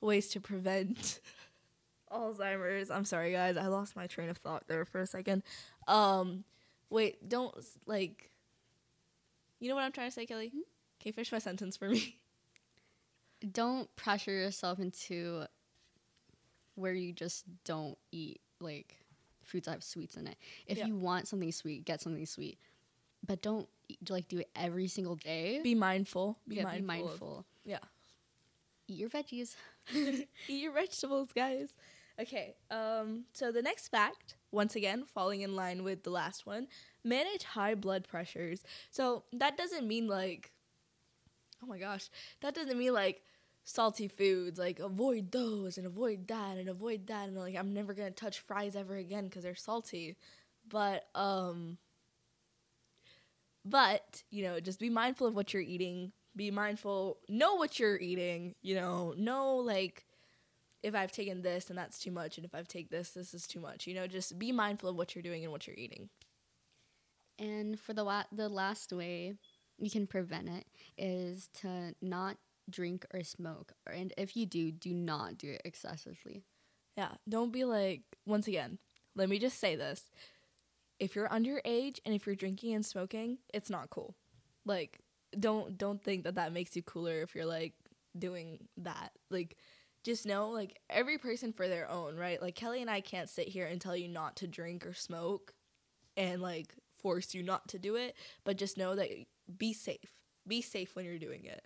ways 0.00 0.28
to 0.28 0.40
prevent 0.40 1.20
alzheimer's. 2.12 2.90
I'm 2.90 3.04
sorry 3.04 3.32
guys. 3.32 3.56
I 3.56 3.66
lost 3.66 3.94
my 3.94 4.06
train 4.06 4.30
of 4.30 4.38
thought 4.38 4.64
there 4.68 4.84
for 4.84 5.00
a 5.00 5.06
second. 5.06 5.42
Um 5.86 6.44
wait 6.90 7.28
don't 7.28 7.54
like 7.84 8.30
you 9.60 9.68
know 9.68 9.74
what 9.74 9.84
i'm 9.84 9.92
trying 9.92 10.08
to 10.08 10.14
say 10.14 10.24
kelly? 10.24 10.48
Can 10.48 10.62
you 11.04 11.12
finish 11.12 11.30
my 11.30 11.38
sentence 11.38 11.76
for 11.76 11.88
me 11.88 12.17
don't 13.52 13.94
pressure 13.96 14.32
yourself 14.32 14.78
into 14.78 15.44
where 16.74 16.92
you 16.92 17.12
just 17.12 17.44
don't 17.64 17.96
eat 18.12 18.40
like 18.60 18.96
foods 19.42 19.66
that 19.66 19.72
have 19.72 19.84
sweets 19.84 20.16
in 20.16 20.26
it. 20.26 20.36
If 20.66 20.78
Yeah. 20.78 20.86
you 20.86 20.96
want 20.96 21.28
something 21.28 21.52
sweet, 21.52 21.84
get 21.84 22.00
something 22.00 22.26
sweet, 22.26 22.58
but 23.26 23.40
don't 23.42 23.68
like 24.08 24.28
do 24.28 24.38
it 24.38 24.50
every 24.54 24.86
single 24.88 25.16
day. 25.16 25.60
be 25.62 25.74
mindful 25.74 26.38
be 26.46 26.56
Yeah, 26.56 26.64
mindful, 26.64 26.86
be 26.94 27.00
of- 27.00 27.06
mindful. 27.06 27.46
yeah 27.64 27.78
Eat 28.86 28.98
your 28.98 29.08
veggies. 29.10 29.54
eat 29.94 30.26
your 30.48 30.72
vegetables 30.72 31.32
guys 31.34 31.74
okay 32.20 32.54
um 32.70 33.24
so 33.32 33.50
the 33.50 33.62
next 33.62 33.88
fact 33.88 34.34
once 34.50 34.76
again 34.76 35.04
falling 35.06 35.40
in 35.40 35.56
line 35.56 35.82
with 35.84 36.02
the 36.02 36.10
last 36.10 36.44
one 36.46 36.66
manage 37.04 37.44
high 37.44 37.74
blood 37.74 38.06
pressures 38.06 38.62
so 38.90 39.22
that 39.32 39.56
doesn't 39.56 39.86
mean 39.88 40.06
like 40.08 40.52
oh 41.62 41.66
my 41.66 41.78
gosh. 41.78 42.08
That 42.40 42.54
doesn't 42.54 42.78
mean 42.78 42.92
like 42.92 43.22
salty 43.64 44.08
foods 44.08 44.58
like 44.58 44.78
avoid 44.78 45.30
those 45.30 45.76
and 45.76 45.86
avoid 45.86 46.26
that 46.26 46.56
and 46.56 46.70
avoid 46.70 47.06
that 47.06 47.28
and 47.28 47.36
like 47.36 47.54
i'm 47.54 47.74
never 47.74 47.92
gonna 47.92 48.10
touch 48.10 48.38
fries 48.38 48.74
ever 48.74 48.96
again 48.96 49.24
because 49.24 49.42
they're 49.44 49.54
salty. 49.54 50.16
But 50.68 51.06
um 51.14 51.78
but 53.64 54.22
you 54.30 54.42
know 54.42 54.60
just 54.60 54.80
be 54.80 54.90
mindful 54.90 55.26
of 55.26 55.34
what 55.34 55.52
you're 55.52 55.62
eating. 55.62 56.12
Be 56.36 56.50
mindful 56.50 57.18
know 57.28 57.54
what 57.56 57.78
you're 57.78 57.98
eating 57.98 58.54
you 58.62 58.74
know. 58.74 59.14
Know 59.16 59.56
like 59.56 60.06
if 60.82 60.94
i've 60.94 61.12
taken 61.12 61.42
this 61.42 61.70
and 61.70 61.78
that's 61.78 61.98
too 61.98 62.12
much 62.12 62.38
and 62.38 62.44
if 62.46 62.54
i've 62.54 62.68
taken 62.68 62.88
this 62.90 63.10
this 63.10 63.34
is 63.34 63.46
too 63.46 63.60
much 63.60 63.86
you 63.86 63.94
know. 63.94 64.06
Just 64.06 64.38
be 64.38 64.52
mindful 64.52 64.90
of 64.90 64.96
what 64.96 65.14
you're 65.14 65.22
doing 65.22 65.42
and 65.42 65.52
what 65.52 65.66
you're 65.66 65.76
eating. 65.76 66.08
And 67.38 67.78
for 67.78 67.92
the 67.92 68.26
the 68.32 68.48
last 68.48 68.92
way 68.92 69.34
you 69.78 69.90
can 69.90 70.06
prevent 70.06 70.48
it 70.48 70.66
is 70.96 71.48
to 71.60 71.94
not 72.02 72.36
drink 72.68 73.06
or 73.14 73.22
smoke. 73.22 73.72
And 73.90 74.12
if 74.16 74.36
you 74.36 74.46
do, 74.46 74.70
do 74.70 74.92
not 74.92 75.38
do 75.38 75.50
it 75.50 75.62
excessively. 75.64 76.44
yeah 76.96 77.12
don't 77.28 77.52
be 77.52 77.64
like 77.64 78.02
once 78.26 78.48
again 78.48 78.78
let 79.18 79.28
me 79.28 79.38
just 79.38 79.58
say 79.58 79.74
this. 79.74 80.04
If 81.00 81.16
you're 81.16 81.28
underage 81.28 81.98
and 82.04 82.14
if 82.14 82.24
you're 82.24 82.36
drinking 82.36 82.74
and 82.74 82.86
smoking 82.86 83.38
it's 83.52 83.70
not 83.70 83.90
cool. 83.90 84.14
Like 84.64 85.00
don't 85.38 85.76
don't 85.76 86.02
think 86.02 86.24
that 86.24 86.36
that 86.36 86.52
makes 86.52 86.74
you 86.76 86.82
cooler 86.82 87.22
if 87.22 87.34
you're 87.34 87.46
like 87.46 87.74
doing 88.16 88.68
that. 88.78 89.12
Like 89.30 89.56
just 90.04 90.24
know 90.24 90.50
like 90.50 90.78
every 90.88 91.18
person 91.18 91.52
for 91.52 91.68
their 91.68 91.90
own 91.90 92.16
right? 92.16 92.40
Like 92.40 92.54
kelly 92.54 92.80
and 92.80 92.90
i 92.90 93.00
can't 93.00 93.28
sit 93.28 93.48
here 93.48 93.66
and 93.66 93.80
tell 93.80 93.96
you 93.96 94.08
not 94.08 94.36
to 94.36 94.46
drink 94.46 94.86
or 94.86 94.94
smoke 94.94 95.52
and 96.16 96.40
like 96.40 96.74
force 97.00 97.34
you 97.34 97.42
not 97.42 97.68
to 97.68 97.78
do 97.78 97.96
it. 97.96 98.14
But 98.44 98.58
just 98.58 98.78
know 98.78 98.94
that 98.96 99.10
be 99.56 99.72
safe 99.72 100.12
be 100.46 100.60
safe 100.62 100.94
when 100.94 101.04
you're 101.04 101.18
doing 101.18 101.44
it 101.44 101.64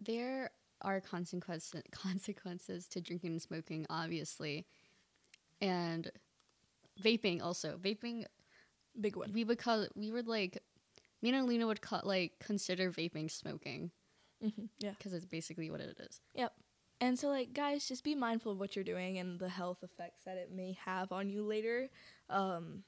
There 0.00 0.50
are 0.82 1.00
consequences 1.00 1.82
consequences 1.92 2.86
to 2.88 3.00
drinking 3.00 3.32
and 3.32 3.42
smoking, 3.42 3.86
obviously, 3.88 4.66
and 5.60 6.10
vaping 7.02 7.42
also. 7.42 7.78
Vaping, 7.78 8.24
big 9.00 9.16
one 9.16 9.32
we 9.32 9.44
would 9.44 9.58
call 9.58 9.86
we 9.94 10.10
would 10.10 10.26
like 10.28 10.58
me 11.22 11.30
and 11.30 11.38
Alina 11.38 11.66
would 11.66 11.80
call 11.82 12.00
like 12.04 12.32
consider 12.40 12.90
vaping 12.90 13.30
smoking 13.30 13.90
hmm 14.42 14.66
yeah 14.78 14.92
because 14.96 15.12
it's 15.12 15.26
basically 15.26 15.70
what 15.70 15.80
it 15.80 15.98
is. 16.00 16.20
Yep. 16.34 16.52
And 17.00 17.18
so, 17.18 17.28
like, 17.28 17.52
guys, 17.52 17.86
just 17.86 18.04
be 18.04 18.14
mindful 18.14 18.52
of 18.52 18.58
what 18.58 18.74
you're 18.74 18.84
doing 18.84 19.18
and 19.18 19.38
the 19.38 19.50
health 19.50 19.78
effects 19.82 20.24
that 20.24 20.38
it 20.38 20.50
may 20.50 20.78
have 20.84 21.12
on 21.12 21.28
you 21.28 21.42
later. 21.42 21.90
Um, 22.30 22.84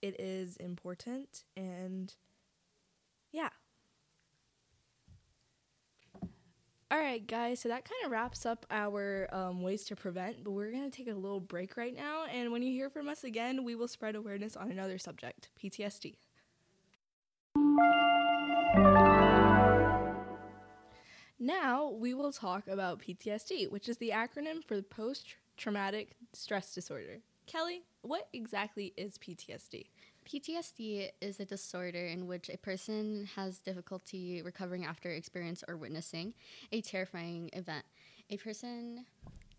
it 0.00 0.20
is 0.20 0.56
important, 0.58 1.42
and 1.56 2.14
yeah. 3.32 3.50
All 6.90 6.98
right, 6.98 7.26
guys. 7.26 7.60
So 7.60 7.68
that 7.68 7.84
kind 7.84 8.04
of 8.06 8.10
wraps 8.10 8.46
up 8.46 8.64
our 8.70 9.28
um, 9.30 9.62
ways 9.62 9.84
to 9.84 9.96
prevent. 9.96 10.42
But 10.42 10.52
we're 10.52 10.72
gonna 10.72 10.90
take 10.90 11.08
a 11.08 11.14
little 11.14 11.40
break 11.40 11.76
right 11.76 11.94
now, 11.94 12.24
and 12.32 12.50
when 12.50 12.62
you 12.62 12.72
hear 12.72 12.88
from 12.88 13.08
us 13.08 13.24
again, 13.24 13.62
we 13.62 13.74
will 13.74 13.88
spread 13.88 14.16
awareness 14.16 14.56
on 14.56 14.70
another 14.70 14.96
subject: 14.96 15.50
PTSD. 15.62 16.16
Now 21.38 21.90
we 21.90 22.14
will 22.14 22.32
talk 22.32 22.66
about 22.66 23.00
PTSD, 23.00 23.70
which 23.70 23.88
is 23.88 23.98
the 23.98 24.10
acronym 24.10 24.64
for 24.66 24.80
post 24.82 25.36
traumatic 25.56 26.16
stress 26.32 26.74
disorder. 26.74 27.18
Kelly, 27.46 27.82
what 28.02 28.28
exactly 28.32 28.92
is 28.96 29.18
PTSD? 29.18 29.86
PTSD 30.28 31.08
is 31.22 31.40
a 31.40 31.44
disorder 31.46 32.06
in 32.06 32.26
which 32.26 32.50
a 32.50 32.58
person 32.58 33.26
has 33.34 33.60
difficulty 33.60 34.42
recovering 34.42 34.84
after 34.84 35.10
experience 35.10 35.64
or 35.66 35.78
witnessing 35.78 36.34
a 36.70 36.82
terrifying 36.82 37.48
event. 37.54 37.84
A 38.28 38.36
person, 38.36 39.06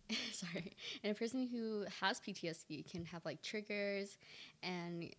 sorry, 0.32 0.74
and 1.04 1.12
a 1.12 1.16
person 1.16 1.48
who 1.48 1.86
has 2.00 2.20
PTSD 2.20 2.90
can 2.90 3.04
have 3.06 3.26
like 3.26 3.42
triggers 3.42 4.20
and 4.62 5.10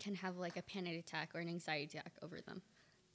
can 0.00 0.16
have 0.16 0.38
like 0.38 0.56
a 0.56 0.62
panic 0.62 0.98
attack 0.98 1.30
or 1.34 1.38
an 1.38 1.48
anxiety 1.48 1.98
attack 1.98 2.12
over 2.20 2.40
them. 2.40 2.60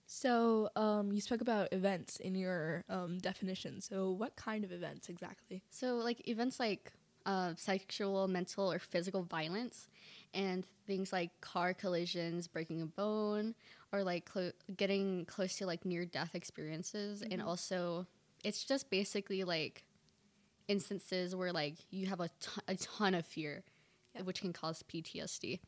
So, 0.06 0.70
um, 0.78 1.12
you 1.12 1.20
spoke 1.20 1.42
about 1.42 1.74
events 1.74 2.18
in 2.18 2.36
your 2.36 2.84
um, 2.90 3.18
definition. 3.18 3.82
So, 3.82 4.12
what 4.12 4.36
kind 4.38 4.64
of 4.64 4.72
events 4.72 5.10
exactly? 5.10 5.62
So, 5.70 5.96
like 5.96 6.28
events 6.28 6.60
like 6.60 6.92
uh, 7.26 7.54
sexual, 7.56 8.28
mental, 8.28 8.72
or 8.72 8.80
physical 8.80 9.24
violence, 9.24 9.88
and 10.34 10.66
things 10.88 11.12
like 11.12 11.30
car 11.42 11.74
collisions, 11.74 12.48
breaking 12.48 12.82
a 12.82 12.86
bone, 12.86 13.56
or 13.92 14.04
like 14.04 14.26
clo- 14.26 14.52
getting 14.76 15.26
close 15.26 15.58
to 15.58 15.66
like 15.66 15.86
near 15.86 16.06
death 16.06 16.36
experiences. 16.36 17.22
And 17.22 17.42
also, 17.42 18.08
it's 18.44 18.64
just 18.64 18.90
basically 18.90 19.44
like 19.44 19.84
instances 20.68 21.36
where 21.36 21.52
like 21.52 21.76
you 21.90 22.08
have 22.08 22.20
a 22.22 22.30
ton- 22.40 22.64
a 22.68 22.76
ton 22.76 23.14
of 23.16 23.26
fear, 23.26 23.64
Yeah. 24.16 24.22
which 24.24 24.42
can 24.42 24.54
cause 24.54 24.84
PTSD. 24.84 25.60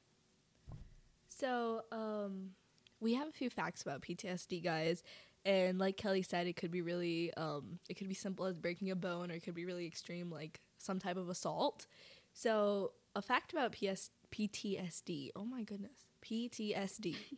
So, 1.30 1.84
um, 1.92 2.52
we 3.00 3.16
have 3.16 3.28
a 3.28 3.32
few 3.32 3.50
facts 3.50 3.82
about 3.82 4.02
PTSD, 4.02 4.64
guys. 4.64 5.04
And 5.46 5.78
like 5.78 5.98
Kelly 5.98 6.22
said, 6.22 6.48
it 6.48 6.56
could 6.56 6.72
be 6.72 6.82
really, 6.82 7.34
um, 7.34 7.80
it 7.90 7.96
could 7.96 8.08
be 8.08 8.14
simple 8.14 8.46
as 8.46 8.56
breaking 8.56 8.92
a 8.92 8.96
bone, 8.96 9.30
or 9.30 9.34
it 9.34 9.44
could 9.44 9.56
be 9.56 9.66
really 9.66 9.86
extreme, 9.86 10.30
like 10.30 10.62
some 10.78 11.00
type 11.00 11.18
of 11.18 11.28
assault. 11.30 11.86
So, 12.34 12.94
a 13.16 13.22
fact 13.22 13.52
about 13.52 13.74
PS- 13.74 14.10
PTSD, 14.34 15.30
oh 15.36 15.46
my 15.46 15.64
goodness, 15.64 16.06
PTSD 16.26 17.16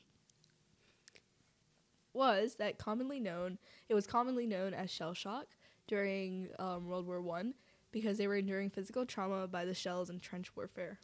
was 2.13 2.55
that 2.55 2.77
commonly 2.77 3.19
known, 3.19 3.57
it 3.89 3.93
was 3.93 4.07
commonly 4.07 4.47
known 4.47 4.73
as 4.73 4.89
shell 4.89 5.13
shock 5.13 5.47
during 5.87 6.47
um, 6.59 6.87
World 6.87 7.05
War 7.05 7.21
One 7.21 7.53
because 7.91 8.17
they 8.17 8.27
were 8.27 8.37
enduring 8.37 8.69
physical 8.69 9.05
trauma 9.05 9.47
by 9.47 9.65
the 9.65 9.73
shells 9.73 10.09
and 10.09 10.21
trench 10.21 10.55
warfare. 10.55 10.99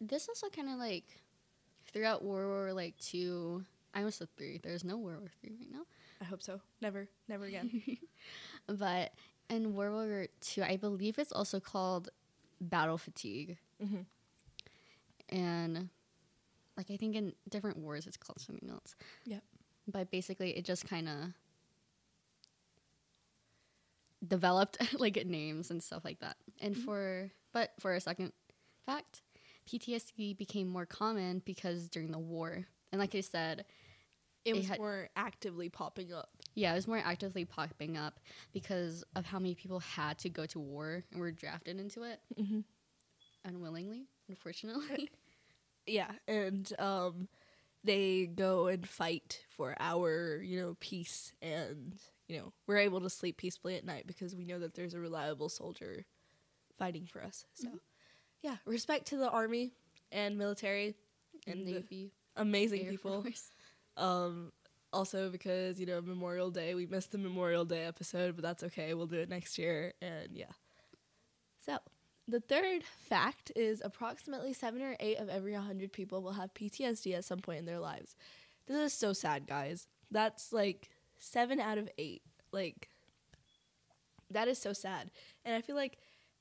This 0.00 0.28
also 0.28 0.48
kind 0.48 0.68
of 0.68 0.78
like 0.78 1.22
throughout 1.92 2.24
World 2.24 2.48
War 2.48 2.72
like 2.72 2.96
two. 2.98 3.64
I 3.94 4.00
almost 4.00 4.18
said 4.18 4.28
three. 4.36 4.60
There's 4.62 4.84
no 4.84 4.98
World 4.98 5.20
War 5.20 5.30
three 5.40 5.56
right 5.58 5.70
now. 5.70 5.82
I 6.20 6.24
hope 6.24 6.42
so. 6.42 6.60
Never, 6.80 7.08
never 7.28 7.44
again. 7.44 7.82
But 8.66 9.12
in 9.48 9.74
World 9.74 10.08
War 10.08 10.26
Two, 10.40 10.62
I 10.62 10.76
believe 10.76 11.18
it's 11.18 11.32
also 11.32 11.60
called 11.60 12.08
battle 12.60 12.98
fatigue. 12.98 13.58
hmm 13.80 14.00
And 15.28 15.88
like 16.76 16.90
I 16.90 16.96
think 16.96 17.16
in 17.16 17.32
different 17.48 17.78
wars 17.78 18.06
it's 18.06 18.16
called 18.16 18.40
something 18.40 18.68
else. 18.70 18.94
Yep. 19.24 19.42
But 19.88 20.10
basically 20.10 20.56
it 20.56 20.64
just 20.64 20.86
kind 20.88 21.08
of 21.08 21.32
developed 24.26 24.78
like 25.00 25.24
names 25.26 25.70
and 25.70 25.82
stuff 25.82 26.04
like 26.04 26.20
that. 26.20 26.36
And 26.60 26.74
Mhm. 26.76 26.84
for 26.84 27.30
but 27.52 27.72
for 27.80 27.94
a 27.94 28.00
second 28.00 28.32
fact, 28.84 29.22
PTSD 29.66 30.36
became 30.36 30.68
more 30.68 30.86
common 30.86 31.40
because 31.44 31.88
during 31.88 32.10
the 32.12 32.18
war. 32.18 32.66
And 32.92 32.98
like 33.00 33.14
I 33.14 33.20
said, 33.20 33.64
It 34.44 34.50
It 34.50 34.56
was 34.58 34.66
had- 34.68 34.78
more 34.78 35.08
actively 35.16 35.68
popping 35.68 36.12
up. 36.12 36.30
Yeah, 36.54 36.70
it 36.70 36.76
was 36.76 36.86
more 36.86 36.98
actively 36.98 37.44
popping 37.44 37.96
up 37.96 38.20
because 38.52 39.02
of 39.16 39.26
how 39.26 39.40
many 39.40 39.56
people 39.56 39.80
had 39.80 40.18
to 40.20 40.28
go 40.28 40.46
to 40.46 40.60
war 40.60 41.02
and 41.10 41.18
were 41.20 41.32
drafted 41.32 41.80
into 41.80 42.04
it 42.04 42.20
hmm 42.36 42.60
unwillingly, 43.44 44.06
unfortunately. 44.28 45.10
Yeah, 45.88 46.10
and 46.26 46.68
um, 46.80 47.28
they 47.84 48.26
go 48.26 48.66
and 48.66 48.84
fight 48.88 49.44
for 49.56 49.76
our, 49.78 50.40
you 50.42 50.60
know, 50.60 50.76
peace, 50.80 51.32
and 51.40 51.94
you 52.26 52.38
know, 52.38 52.52
we're 52.66 52.78
able 52.78 53.00
to 53.02 53.08
sleep 53.08 53.36
peacefully 53.36 53.76
at 53.76 53.84
night 53.84 54.04
because 54.04 54.34
we 54.34 54.44
know 54.44 54.58
that 54.58 54.74
there's 54.74 54.94
a 54.94 54.98
reliable 54.98 55.48
soldier 55.48 56.04
fighting 56.76 57.06
for 57.06 57.22
us. 57.22 57.44
So, 57.54 57.68
yeah, 58.42 58.56
respect 58.64 59.06
to 59.10 59.16
the 59.16 59.30
army 59.30 59.74
and 60.10 60.36
military 60.36 60.96
and 61.46 61.64
the 61.64 61.74
Navy, 61.74 62.10
amazing 62.36 62.84
Air 62.86 62.90
people. 62.90 63.22
Force. 63.22 63.50
Um, 63.98 64.52
also 64.92 65.30
because 65.30 65.80
you 65.80 65.86
know 65.86 66.02
Memorial 66.02 66.50
Day, 66.50 66.74
we 66.74 66.84
missed 66.84 67.12
the 67.12 67.18
Memorial 67.18 67.64
Day 67.64 67.84
episode, 67.84 68.36
but 68.36 68.42
that's 68.42 68.62
okay. 68.64 68.92
We'll 68.92 69.06
do 69.06 69.16
it 69.16 69.30
next 69.30 69.56
year, 69.56 69.94
and 70.02 70.28
yeah. 70.34 70.52
So 71.64 71.78
the 72.28 72.40
third 72.40 72.82
fact 72.82 73.52
is 73.54 73.80
approximately 73.84 74.52
seven 74.52 74.82
or 74.82 74.96
eight 75.00 75.18
of 75.18 75.28
every 75.28 75.54
hundred 75.54 75.92
people 75.92 76.22
will 76.22 76.32
have 76.32 76.54
PTSD 76.54 77.14
at 77.14 77.24
some 77.24 77.38
point 77.38 77.60
in 77.60 77.66
their 77.66 77.80
lives. 77.80 78.16
This 78.66 78.92
is 78.92 78.98
so 78.98 79.12
sad, 79.12 79.46
guys. 79.46 79.86
That's 80.10 80.52
like 80.52 80.90
seven 81.18 81.60
out 81.60 81.78
of 81.78 81.88
eight. 81.98 82.22
Like 82.52 82.88
that 84.30 84.48
is 84.48 84.58
so 84.58 84.72
sad, 84.72 85.10
and 85.44 85.54
I 85.54 85.60
feel 85.60 85.76
like 85.76 85.98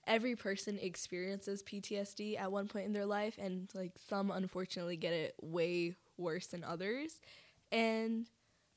every 0.07 0.35
person 0.35 0.77
experiences 0.81 1.63
PTSD 1.63 2.39
at 2.39 2.51
one 2.51 2.67
point 2.67 2.85
in 2.85 2.93
their 2.93 3.05
life, 3.05 3.37
and 3.39 3.69
like 3.75 3.93
some 4.07 4.31
unfortunately 4.31 4.97
get 4.97 5.13
it 5.13 5.35
way 5.41 5.95
worse 6.17 6.47
than 6.47 6.63
others. 6.63 7.19
And 7.71 8.27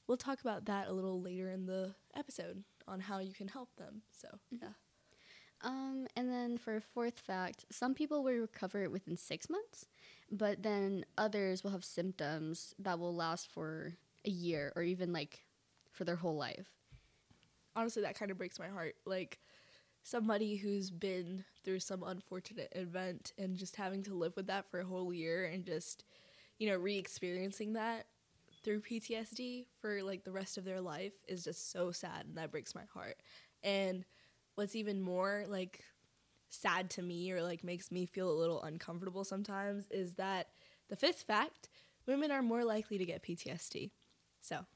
we'll 0.06 0.16
talk 0.16 0.40
about 0.40 0.66
that 0.66 0.88
a 0.88 0.92
little 0.92 1.20
later 1.20 1.48
in 1.50 1.66
the 1.66 1.94
episode 2.16 2.64
on 2.86 3.00
how 3.00 3.18
you 3.18 3.32
can 3.32 3.48
help 3.48 3.68
them. 3.76 4.02
So, 4.12 4.28
mm-hmm. 4.28 4.64
yeah. 4.64 4.72
Um, 5.62 6.06
and 6.14 6.30
then 6.30 6.56
for 6.56 6.76
a 6.76 6.80
fourth 6.80 7.18
fact, 7.18 7.64
some 7.70 7.94
people 7.94 8.22
will 8.22 8.32
recover 8.32 8.88
within 8.88 9.16
six 9.16 9.50
months, 9.50 9.86
but 10.30 10.62
then 10.62 11.04
others 11.16 11.64
will 11.64 11.72
have 11.72 11.84
symptoms 11.84 12.74
that 12.78 12.98
will 12.98 13.14
last 13.14 13.50
for 13.50 13.94
a 14.24 14.30
year 14.30 14.72
or 14.76 14.82
even 14.82 15.12
like 15.12 15.44
for 15.92 16.04
their 16.04 16.16
whole 16.16 16.36
life. 16.36 16.68
Honestly, 17.74 18.02
that 18.02 18.18
kind 18.18 18.30
of 18.30 18.38
breaks 18.38 18.58
my 18.58 18.68
heart. 18.68 18.94
Like, 19.04 19.38
somebody 20.08 20.56
who's 20.56 20.90
been 20.90 21.44
through 21.64 21.80
some 21.80 22.02
unfortunate 22.02 22.72
event 22.74 23.32
and 23.38 23.56
just 23.56 23.76
having 23.76 24.02
to 24.02 24.14
live 24.14 24.34
with 24.36 24.46
that 24.46 24.70
for 24.70 24.80
a 24.80 24.84
whole 24.84 25.12
year 25.12 25.44
and 25.44 25.64
just, 25.64 26.04
you 26.58 26.68
know, 26.68 26.76
re 26.76 26.96
experiencing 26.96 27.74
that 27.74 28.06
through 28.64 28.80
PTSD 28.80 29.66
for 29.80 30.02
like 30.02 30.24
the 30.24 30.32
rest 30.32 30.56
of 30.56 30.64
their 30.64 30.80
life 30.80 31.12
is 31.28 31.44
just 31.44 31.70
so 31.70 31.90
sad 31.90 32.24
and 32.26 32.36
that 32.36 32.50
breaks 32.50 32.74
my 32.74 32.84
heart. 32.92 33.16
And 33.62 34.04
what's 34.58 34.74
even 34.74 35.00
more 35.00 35.44
like 35.48 35.84
sad 36.50 36.90
to 36.90 37.00
me 37.00 37.30
or 37.30 37.40
like 37.42 37.62
makes 37.62 37.92
me 37.92 38.06
feel 38.06 38.28
a 38.28 38.34
little 38.40 38.60
uncomfortable 38.62 39.22
sometimes 39.22 39.86
is 39.90 40.14
that 40.14 40.48
the 40.88 40.96
fifth 40.96 41.22
fact 41.22 41.68
women 42.08 42.32
are 42.32 42.42
more 42.42 42.64
likely 42.64 42.98
to 42.98 43.06
get 43.06 43.22
PTSD. 43.22 43.92
So 44.40 44.66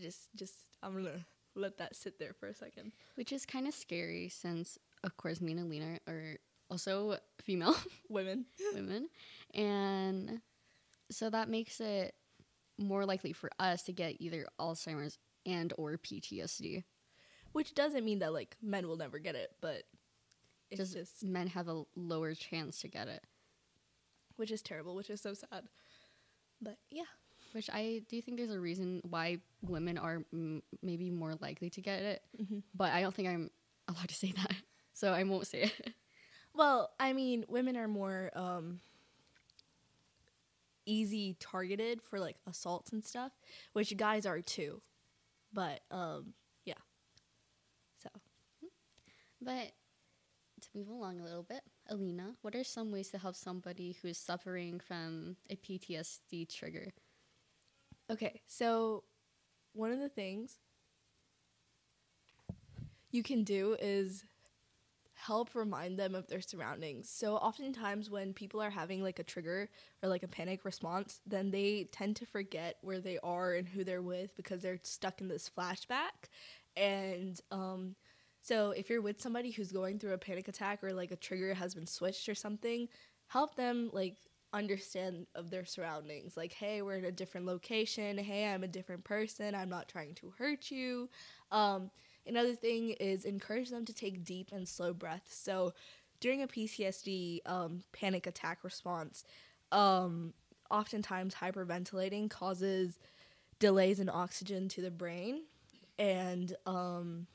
just 0.00 0.28
just 0.34 0.54
I'm 0.82 1.04
to 1.04 1.24
let 1.54 1.76
that 1.78 1.94
sit 1.96 2.18
there 2.18 2.32
for 2.32 2.48
a 2.48 2.54
second. 2.54 2.92
Which 3.16 3.30
is 3.30 3.44
kind 3.44 3.68
of 3.68 3.74
scary 3.74 4.30
since, 4.30 4.78
of 5.04 5.18
course, 5.18 5.42
me 5.42 5.52
and 5.52 5.60
Alina 5.60 5.98
are 6.08 6.36
also 6.70 7.18
female 7.42 7.76
Women. 8.08 8.46
women. 8.72 9.08
And 9.52 10.40
so 11.10 11.28
that 11.28 11.50
makes 11.50 11.78
it 11.80 12.14
more 12.78 13.04
likely 13.04 13.32
for 13.32 13.50
us 13.58 13.82
to 13.84 13.92
get 13.92 14.16
either 14.20 14.46
Alzheimer's 14.58 15.18
and 15.44 15.74
or 15.76 15.98
PTSD. 15.98 16.84
Which 17.56 17.74
doesn't 17.74 18.04
mean 18.04 18.18
that 18.18 18.34
like 18.34 18.54
men 18.60 18.86
will 18.86 18.98
never 18.98 19.18
get 19.18 19.34
it, 19.34 19.50
but 19.62 19.84
it's 20.70 20.78
Does 20.78 20.92
just 20.92 21.24
men 21.24 21.46
have 21.46 21.68
a 21.68 21.84
lower 21.96 22.34
chance 22.34 22.80
to 22.82 22.88
get 22.88 23.08
it? 23.08 23.24
which 24.36 24.50
is 24.50 24.60
terrible, 24.60 24.94
which 24.94 25.08
is 25.08 25.22
so 25.22 25.32
sad. 25.32 25.62
But 26.60 26.76
yeah. 26.90 27.04
Which 27.52 27.70
I 27.72 28.02
do 28.10 28.20
think 28.20 28.36
there's 28.36 28.50
a 28.50 28.60
reason 28.60 29.00
why 29.08 29.38
women 29.62 29.96
are 29.96 30.22
m- 30.34 30.62
maybe 30.82 31.10
more 31.10 31.34
likely 31.40 31.70
to 31.70 31.80
get 31.80 32.02
it, 32.02 32.22
Mhm. 32.38 32.62
but 32.74 32.92
I 32.92 33.00
don't 33.00 33.14
think 33.14 33.28
I'm 33.28 33.50
allowed 33.88 34.08
to 34.10 34.14
say 34.14 34.32
that, 34.32 34.52
so 34.92 35.14
I 35.14 35.22
won't 35.22 35.46
say 35.46 35.62
it. 35.62 35.94
Well, 36.52 36.90
I 37.00 37.14
mean, 37.14 37.46
women 37.48 37.78
are 37.78 37.88
more 37.88 38.30
um 38.34 38.80
easy 40.84 41.36
targeted 41.40 42.02
for 42.02 42.20
like 42.20 42.36
assaults 42.46 42.92
and 42.92 43.02
stuff, 43.02 43.32
which 43.72 43.96
guys 43.96 44.26
are 44.26 44.42
too. 44.42 44.82
But 45.54 45.80
um 45.90 46.34
yeah. 46.66 46.74
So, 48.02 48.10
But 49.46 49.72
to 50.62 50.68
move 50.74 50.88
along 50.88 51.20
a 51.20 51.24
little 51.24 51.44
bit, 51.44 51.62
Alina, 51.88 52.36
what 52.42 52.56
are 52.56 52.64
some 52.64 52.92
ways 52.92 53.10
to 53.10 53.18
help 53.18 53.36
somebody 53.36 53.98
who 54.02 54.08
is 54.08 54.18
suffering 54.18 54.80
from 54.80 55.36
a 55.50 55.56
PTSD 55.56 56.46
trigger? 56.48 56.92
okay. 58.10 58.42
So, 58.48 59.04
one 59.74 59.92
of 59.92 60.00
the 60.00 60.10
things 60.10 60.58
you 63.12 63.22
can 63.24 63.44
do 63.44 63.76
is 63.80 64.24
help 65.14 65.54
remind 65.54 65.98
them 65.98 66.14
of 66.14 66.28
their 66.28 66.42
surroundings. 66.42 67.10
So 67.10 67.36
oftentimes 67.36 68.10
when 68.10 68.34
people 68.34 68.60
are 68.62 68.70
having 68.70 69.02
like 69.02 69.18
a 69.18 69.24
trigger 69.24 69.70
or 70.02 70.08
like 70.10 70.22
a 70.24 70.28
panic 70.28 70.64
response, 70.64 71.20
then 71.26 71.50
they 71.50 71.88
tend 71.92 72.16
to 72.16 72.26
forget 72.26 72.76
where 72.82 73.00
they 73.00 73.18
are 73.22 73.54
and 73.54 73.68
who 73.68 73.84
they're 73.84 74.02
with 74.02 74.36
because 74.36 74.62
they're 74.62 74.80
stuck 74.82 75.20
in 75.20 75.28
this 75.28 75.50
flashback. 75.50 76.28
And 76.76 77.40
um 77.50 77.96
so 78.46 78.70
if 78.70 78.88
you're 78.88 79.02
with 79.02 79.20
somebody 79.20 79.50
who's 79.50 79.72
going 79.72 79.98
through 79.98 80.14
a 80.14 80.18
panic 80.18 80.48
attack 80.48 80.84
or 80.84 80.92
like 80.92 81.10
a 81.10 81.16
trigger 81.16 81.54
has 81.54 81.74
been 81.74 81.86
switched 81.86 82.28
or 82.28 82.34
something, 82.34 82.88
help 83.28 83.56
them 83.56 83.90
like 83.92 84.16
understand 84.52 85.26
of 85.34 85.50
their 85.50 85.64
surroundings. 85.64 86.36
Like, 86.36 86.52
hey, 86.52 86.82
we're 86.82 86.96
in 86.96 87.04
a 87.04 87.12
different 87.12 87.46
location. 87.46 88.18
Hey, 88.18 88.46
I'm 88.46 88.62
a 88.62 88.68
different 88.68 89.04
person. 89.04 89.54
I'm 89.54 89.68
not 89.68 89.88
trying 89.88 90.14
to 90.16 90.32
hurt 90.38 90.70
you. 90.70 91.08
Um 91.50 91.90
Another 92.26 92.54
thing 92.54 92.90
is 92.90 93.24
encourage 93.24 93.70
them 93.70 93.84
to 93.84 93.94
take 93.94 94.24
deep 94.24 94.50
and 94.52 94.68
slow 94.68 94.92
breaths. 94.92 95.36
So 95.36 95.74
during 96.20 96.42
a 96.42 96.48
PTSD 96.48 97.40
um, 97.46 97.82
panic 97.92 98.26
attack 98.26 98.64
response, 98.64 99.24
um, 99.70 100.34
oftentimes 100.70 101.36
hyperventilating 101.36 102.28
causes 102.28 102.98
delays 103.60 104.00
in 104.00 104.08
oxygen 104.08 104.68
to 104.70 104.82
the 104.82 104.90
brain, 104.90 105.42
and 105.98 106.54
um, 106.66 107.26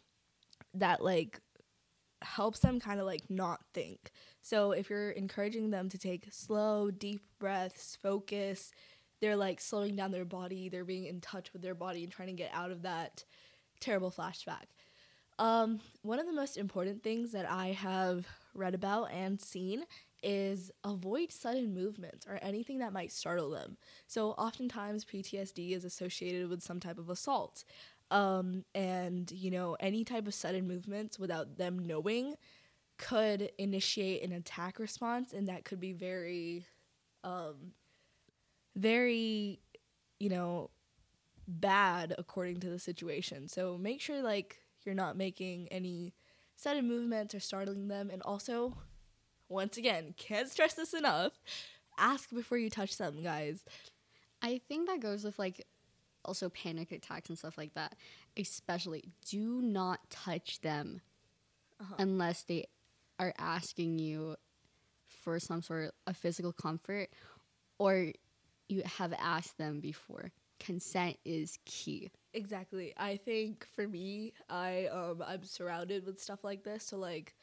that 0.73 1.03
like 1.03 1.39
helps 2.21 2.59
them 2.59 2.79
kind 2.79 2.99
of 2.99 3.05
like 3.05 3.29
not 3.29 3.61
think. 3.73 4.11
So 4.41 4.71
if 4.71 4.89
you're 4.89 5.11
encouraging 5.11 5.71
them 5.71 5.89
to 5.89 5.97
take 5.97 6.27
slow, 6.31 6.91
deep 6.91 7.21
breaths, 7.39 7.97
focus, 8.01 8.71
they're 9.21 9.35
like 9.35 9.61
slowing 9.61 9.95
down 9.95 10.11
their 10.11 10.25
body, 10.25 10.69
they're 10.69 10.85
being 10.85 11.05
in 11.05 11.21
touch 11.21 11.53
with 11.53 11.61
their 11.61 11.75
body 11.75 12.03
and 12.03 12.11
trying 12.11 12.29
to 12.29 12.33
get 12.33 12.51
out 12.53 12.71
of 12.71 12.83
that 12.83 13.23
terrible 13.79 14.11
flashback. 14.11 14.65
Um, 15.39 15.79
one 16.03 16.19
of 16.19 16.27
the 16.27 16.33
most 16.33 16.57
important 16.57 17.03
things 17.03 17.31
that 17.31 17.49
I 17.49 17.67
have 17.67 18.27
read 18.53 18.75
about 18.75 19.11
and 19.11 19.41
seen 19.41 19.85
is 20.23 20.69
avoid 20.83 21.31
sudden 21.31 21.73
movements 21.73 22.27
or 22.27 22.37
anything 22.41 22.79
that 22.79 22.93
might 22.93 23.11
startle 23.11 23.49
them. 23.49 23.77
So, 24.05 24.31
oftentimes, 24.31 25.03
PTSD 25.03 25.71
is 25.71 25.83
associated 25.83 26.47
with 26.49 26.61
some 26.61 26.79
type 26.79 26.99
of 26.99 27.09
assault. 27.09 27.63
Um, 28.11 28.65
and, 28.75 29.31
you 29.31 29.49
know, 29.49 29.75
any 29.79 30.03
type 30.03 30.27
of 30.27 30.33
sudden 30.33 30.67
movements 30.67 31.17
without 31.17 31.57
them 31.57 31.79
knowing 31.79 32.35
could 32.97 33.51
initiate 33.57 34.21
an 34.21 34.31
attack 34.31 34.77
response, 34.77 35.33
and 35.33 35.47
that 35.47 35.63
could 35.63 35.79
be 35.79 35.93
very, 35.93 36.65
um, 37.23 37.71
very, 38.75 39.61
you 40.19 40.29
know, 40.29 40.69
bad 41.47 42.13
according 42.17 42.59
to 42.59 42.69
the 42.69 42.79
situation. 42.79 43.47
So 43.47 43.77
make 43.77 44.01
sure 44.01 44.21
like 44.21 44.59
you're 44.85 44.93
not 44.93 45.17
making 45.17 45.69
any 45.69 46.13
sudden 46.55 46.87
movements 46.87 47.33
or 47.33 47.39
startling 47.39 47.87
them. 47.87 48.09
And 48.11 48.21
also, 48.23 48.77
once 49.49 49.77
again, 49.77 50.13
can't 50.17 50.49
stress 50.49 50.73
this 50.73 50.93
enough 50.93 51.33
ask 51.97 52.29
before 52.31 52.57
you 52.57 52.69
touch 52.69 52.97
them, 52.97 53.23
guys. 53.23 53.63
I 54.41 54.59
think 54.67 54.87
that 54.87 54.99
goes 54.99 55.23
with 55.23 55.37
like 55.37 55.65
also 56.25 56.49
panic 56.49 56.91
attacks 56.91 57.29
and 57.29 57.37
stuff 57.37 57.57
like 57.57 57.73
that. 57.73 57.95
Especially, 58.37 59.03
do 59.29 59.61
not 59.61 59.99
touch 60.09 60.61
them 60.61 61.01
Uh-huh. 61.79 61.95
unless 61.99 62.43
they 62.43 62.65
are 63.19 63.33
asking 63.37 63.99
you 63.99 64.35
for 65.07 65.39
some 65.39 65.61
sort 65.61 65.93
of 66.07 66.17
physical 66.17 66.51
comfort 66.53 67.09
or 67.77 68.11
you 68.69 68.81
have 68.85 69.13
asked 69.19 69.57
them 69.57 69.79
before. 69.79 70.31
Consent 70.59 71.17
is 71.25 71.57
key. 71.65 72.11
Exactly. 72.33 72.93
I 72.97 73.17
think 73.17 73.67
for 73.75 73.87
me, 73.87 74.33
I 74.49 74.85
um 74.87 75.23
I'm 75.25 75.43
surrounded 75.43 76.05
with 76.05 76.19
stuff 76.19 76.43
like 76.43 76.63
this. 76.63 76.85
So 76.85 76.97
like 76.97 77.35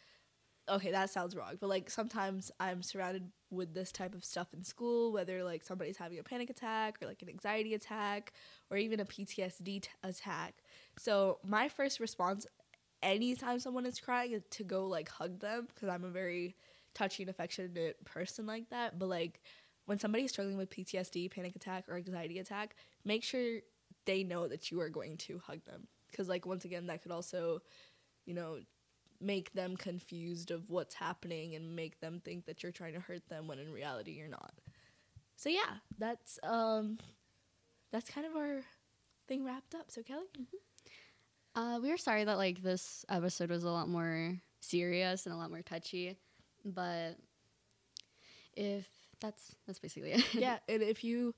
okay, 0.69 0.91
that 0.91 1.11
sounds 1.11 1.35
wrong, 1.35 1.57
but 1.61 1.69
like 1.69 1.91
sometimes 1.91 2.51
I'm 2.61 2.83
surrounded 2.83 3.31
with 3.51 3.75
this 3.75 3.93
type 3.93 4.15
of 4.15 4.25
stuff 4.25 4.49
in 4.53 4.63
school, 4.63 5.13
whether 5.13 5.43
like 5.43 5.65
somebody's 5.65 5.97
having 5.97 6.19
a 6.19 6.23
panic 6.23 6.51
attack 6.51 6.99
or 7.03 7.07
like 7.07 7.23
an 7.23 7.29
anxiety 7.29 7.75
attack 7.75 8.33
or 8.71 8.77
even 8.77 9.01
a 9.01 9.05
PTSD 9.05 9.83
t- 9.83 9.89
attack. 10.03 10.55
So 10.99 11.39
my 11.45 11.69
first 11.69 12.01
response 12.01 12.47
anytime 13.03 13.59
someone 13.61 13.87
is 13.87 14.01
crying 14.01 14.33
is 14.33 14.43
to 14.51 14.65
go 14.65 14.87
like 14.87 15.09
hug 15.09 15.41
them 15.41 15.69
because 15.73 15.89
I'm 15.89 16.05
a 16.05 16.11
very 16.11 16.57
touchy 16.95 17.23
and 17.23 17.31
affectionate 17.31 18.05
person 18.05 18.47
like 18.47 18.71
that. 18.71 18.99
But 18.99 19.09
like 19.09 19.41
when 19.87 19.99
somebody's 19.99 20.31
struggling 20.31 20.59
with 20.59 20.71
PTSD, 20.71 21.31
panic 21.31 21.57
attack, 21.57 21.85
or 21.89 21.97
anxiety 21.97 22.39
attack, 22.39 22.77
make 23.05 23.25
sure 23.25 23.61
they 24.05 24.23
know 24.23 24.49
that 24.49 24.71
you 24.71 24.81
are 24.81 24.91
going 24.91 25.17
to 25.17 25.41
hug 25.47 25.65
them 25.65 25.87
because 26.11 26.29
like 26.29 26.47
once 26.47 26.65
again 26.65 26.87
that 26.87 27.03
could 27.03 27.13
also 27.13 27.61
you 28.25 28.35
know 28.35 28.59
make 29.21 29.53
them 29.53 29.77
confused 29.77 30.51
of 30.51 30.69
what's 30.71 30.95
happening 30.95 31.55
and 31.55 31.75
make 31.75 32.01
them 32.01 32.21
think 32.25 32.47
that 32.47 32.63
you're 32.63 32.73
trying 32.73 32.95
to 32.95 33.01
hurt 33.01 33.29
them 33.29 33.47
when 33.47 33.59
in 33.59 33.73
reality 33.73 34.13
you're 34.13 34.29
not. 34.29 34.53
So 35.37 35.49
yeah 35.49 35.79
that's 35.99 36.39
um 36.43 36.99
that's 37.93 38.11
kind 38.11 38.27
of 38.27 38.37
our 38.37 38.61
thing 39.27 39.45
wrapped 39.45 39.75
up. 39.75 39.91
So 39.91 40.03
kelly? 40.03 40.27
Uh, 41.55 41.81
we 41.83 41.91
are 41.91 41.97
sorry 41.97 42.23
that 42.25 42.37
like 42.37 42.63
this 42.63 43.05
episode 43.09 43.51
was 43.51 43.65
a 43.65 43.71
lot 43.71 43.89
more 43.89 44.37
serious 44.61 45.27
and 45.27 45.35
a 45.35 45.39
lot 45.39 45.51
more 45.51 45.63
touchy, 45.63 46.17
but 46.65 47.17
if 48.55 48.87
that's 49.21 49.55
that's 49.67 49.79
basically 49.79 50.13
it. 50.13 50.35
yeah 50.35 50.59
and 50.69 50.83
if 50.83 51.03
you 51.05 51.35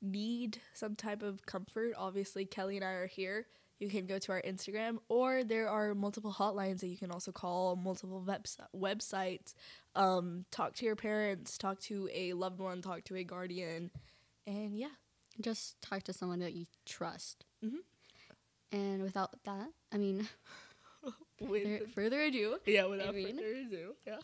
need 0.00 0.58
some 0.74 0.96
type 0.96 1.22
of 1.22 1.44
comfort 1.46 1.92
obviously 1.96 2.44
kelly 2.44 2.76
and 2.76 2.84
i 2.84 2.90
are 2.90 3.06
here 3.06 3.46
you 3.82 3.88
can 3.88 4.06
go 4.06 4.18
to 4.18 4.32
our 4.32 4.42
instagram 4.42 4.98
or 5.08 5.44
there 5.44 5.68
are 5.68 5.94
multiple 5.94 6.32
hotlines 6.32 6.80
that 6.80 6.88
you 6.88 6.96
can 6.96 7.10
also 7.10 7.32
call 7.32 7.76
multiple 7.76 8.22
webs- 8.26 8.58
websites 8.74 9.54
um, 9.94 10.44
talk 10.50 10.74
to 10.74 10.84
your 10.86 10.96
parents 10.96 11.58
talk 11.58 11.78
to 11.80 12.08
a 12.14 12.32
loved 12.32 12.60
one 12.60 12.80
talk 12.80 13.04
to 13.04 13.16
a 13.16 13.24
guardian 13.24 13.90
and 14.46 14.76
yeah 14.78 14.94
Just 15.40 15.80
talk 15.82 16.02
to 16.04 16.12
someone 16.12 16.40
that 16.40 16.52
you 16.52 16.66
trust. 16.86 17.44
Mhm. 17.64 17.80
And 18.70 19.02
without 19.02 19.32
that, 19.44 19.68
I 19.94 19.96
mean, 19.98 20.28
with 21.40 21.90
further, 21.94 22.20
ado, 22.22 22.58
yeah 22.66 22.84
without 22.86 23.14
mean- 23.14 23.36
further 23.36 23.54
ado 23.66 23.94
yeah 24.06 24.18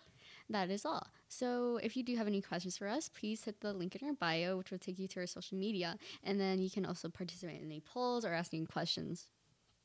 that 0.50 0.70
is 0.70 0.86
all. 0.86 1.06
So 1.28 1.78
if 1.82 1.94
you 1.96 2.02
do 2.02 2.16
have 2.16 2.26
any 2.26 2.40
questions 2.40 2.78
for 2.78 2.88
us, 2.88 3.10
please 3.10 3.44
hit 3.44 3.60
the 3.60 3.74
link 3.74 3.94
in 3.96 4.08
our 4.08 4.14
bio, 4.14 4.56
which 4.56 4.70
will 4.70 4.78
take 4.78 4.98
you 4.98 5.06
to 5.08 5.20
our 5.20 5.26
social 5.26 5.58
media, 5.58 5.96
and 6.24 6.40
then 6.40 6.58
you 6.58 6.70
can 6.70 6.86
also 6.86 7.10
participate 7.10 7.60
in 7.60 7.66
any 7.66 7.80
polls 7.80 8.24
or 8.24 8.32
asking 8.32 8.66
questions 8.66 9.26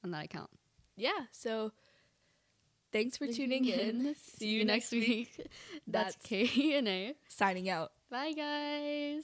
on 0.04 0.12
that 0.12 0.26
account. 0.26 0.50
yeah 0.96 1.12
so 1.32 1.72
thanks 2.92 3.18
for 3.18 3.28
tuning 3.28 3.66
in 3.80 4.16
See 4.38 4.48
you 4.50 4.66
next 4.66 4.92
week. 4.92 5.30
That's 5.88 6.16
K 6.24 6.78
and 6.78 6.88
A. 6.88 7.16
signing 7.28 7.70
out 7.70 7.92
Bye, 8.10 8.34
guys. 8.34 9.24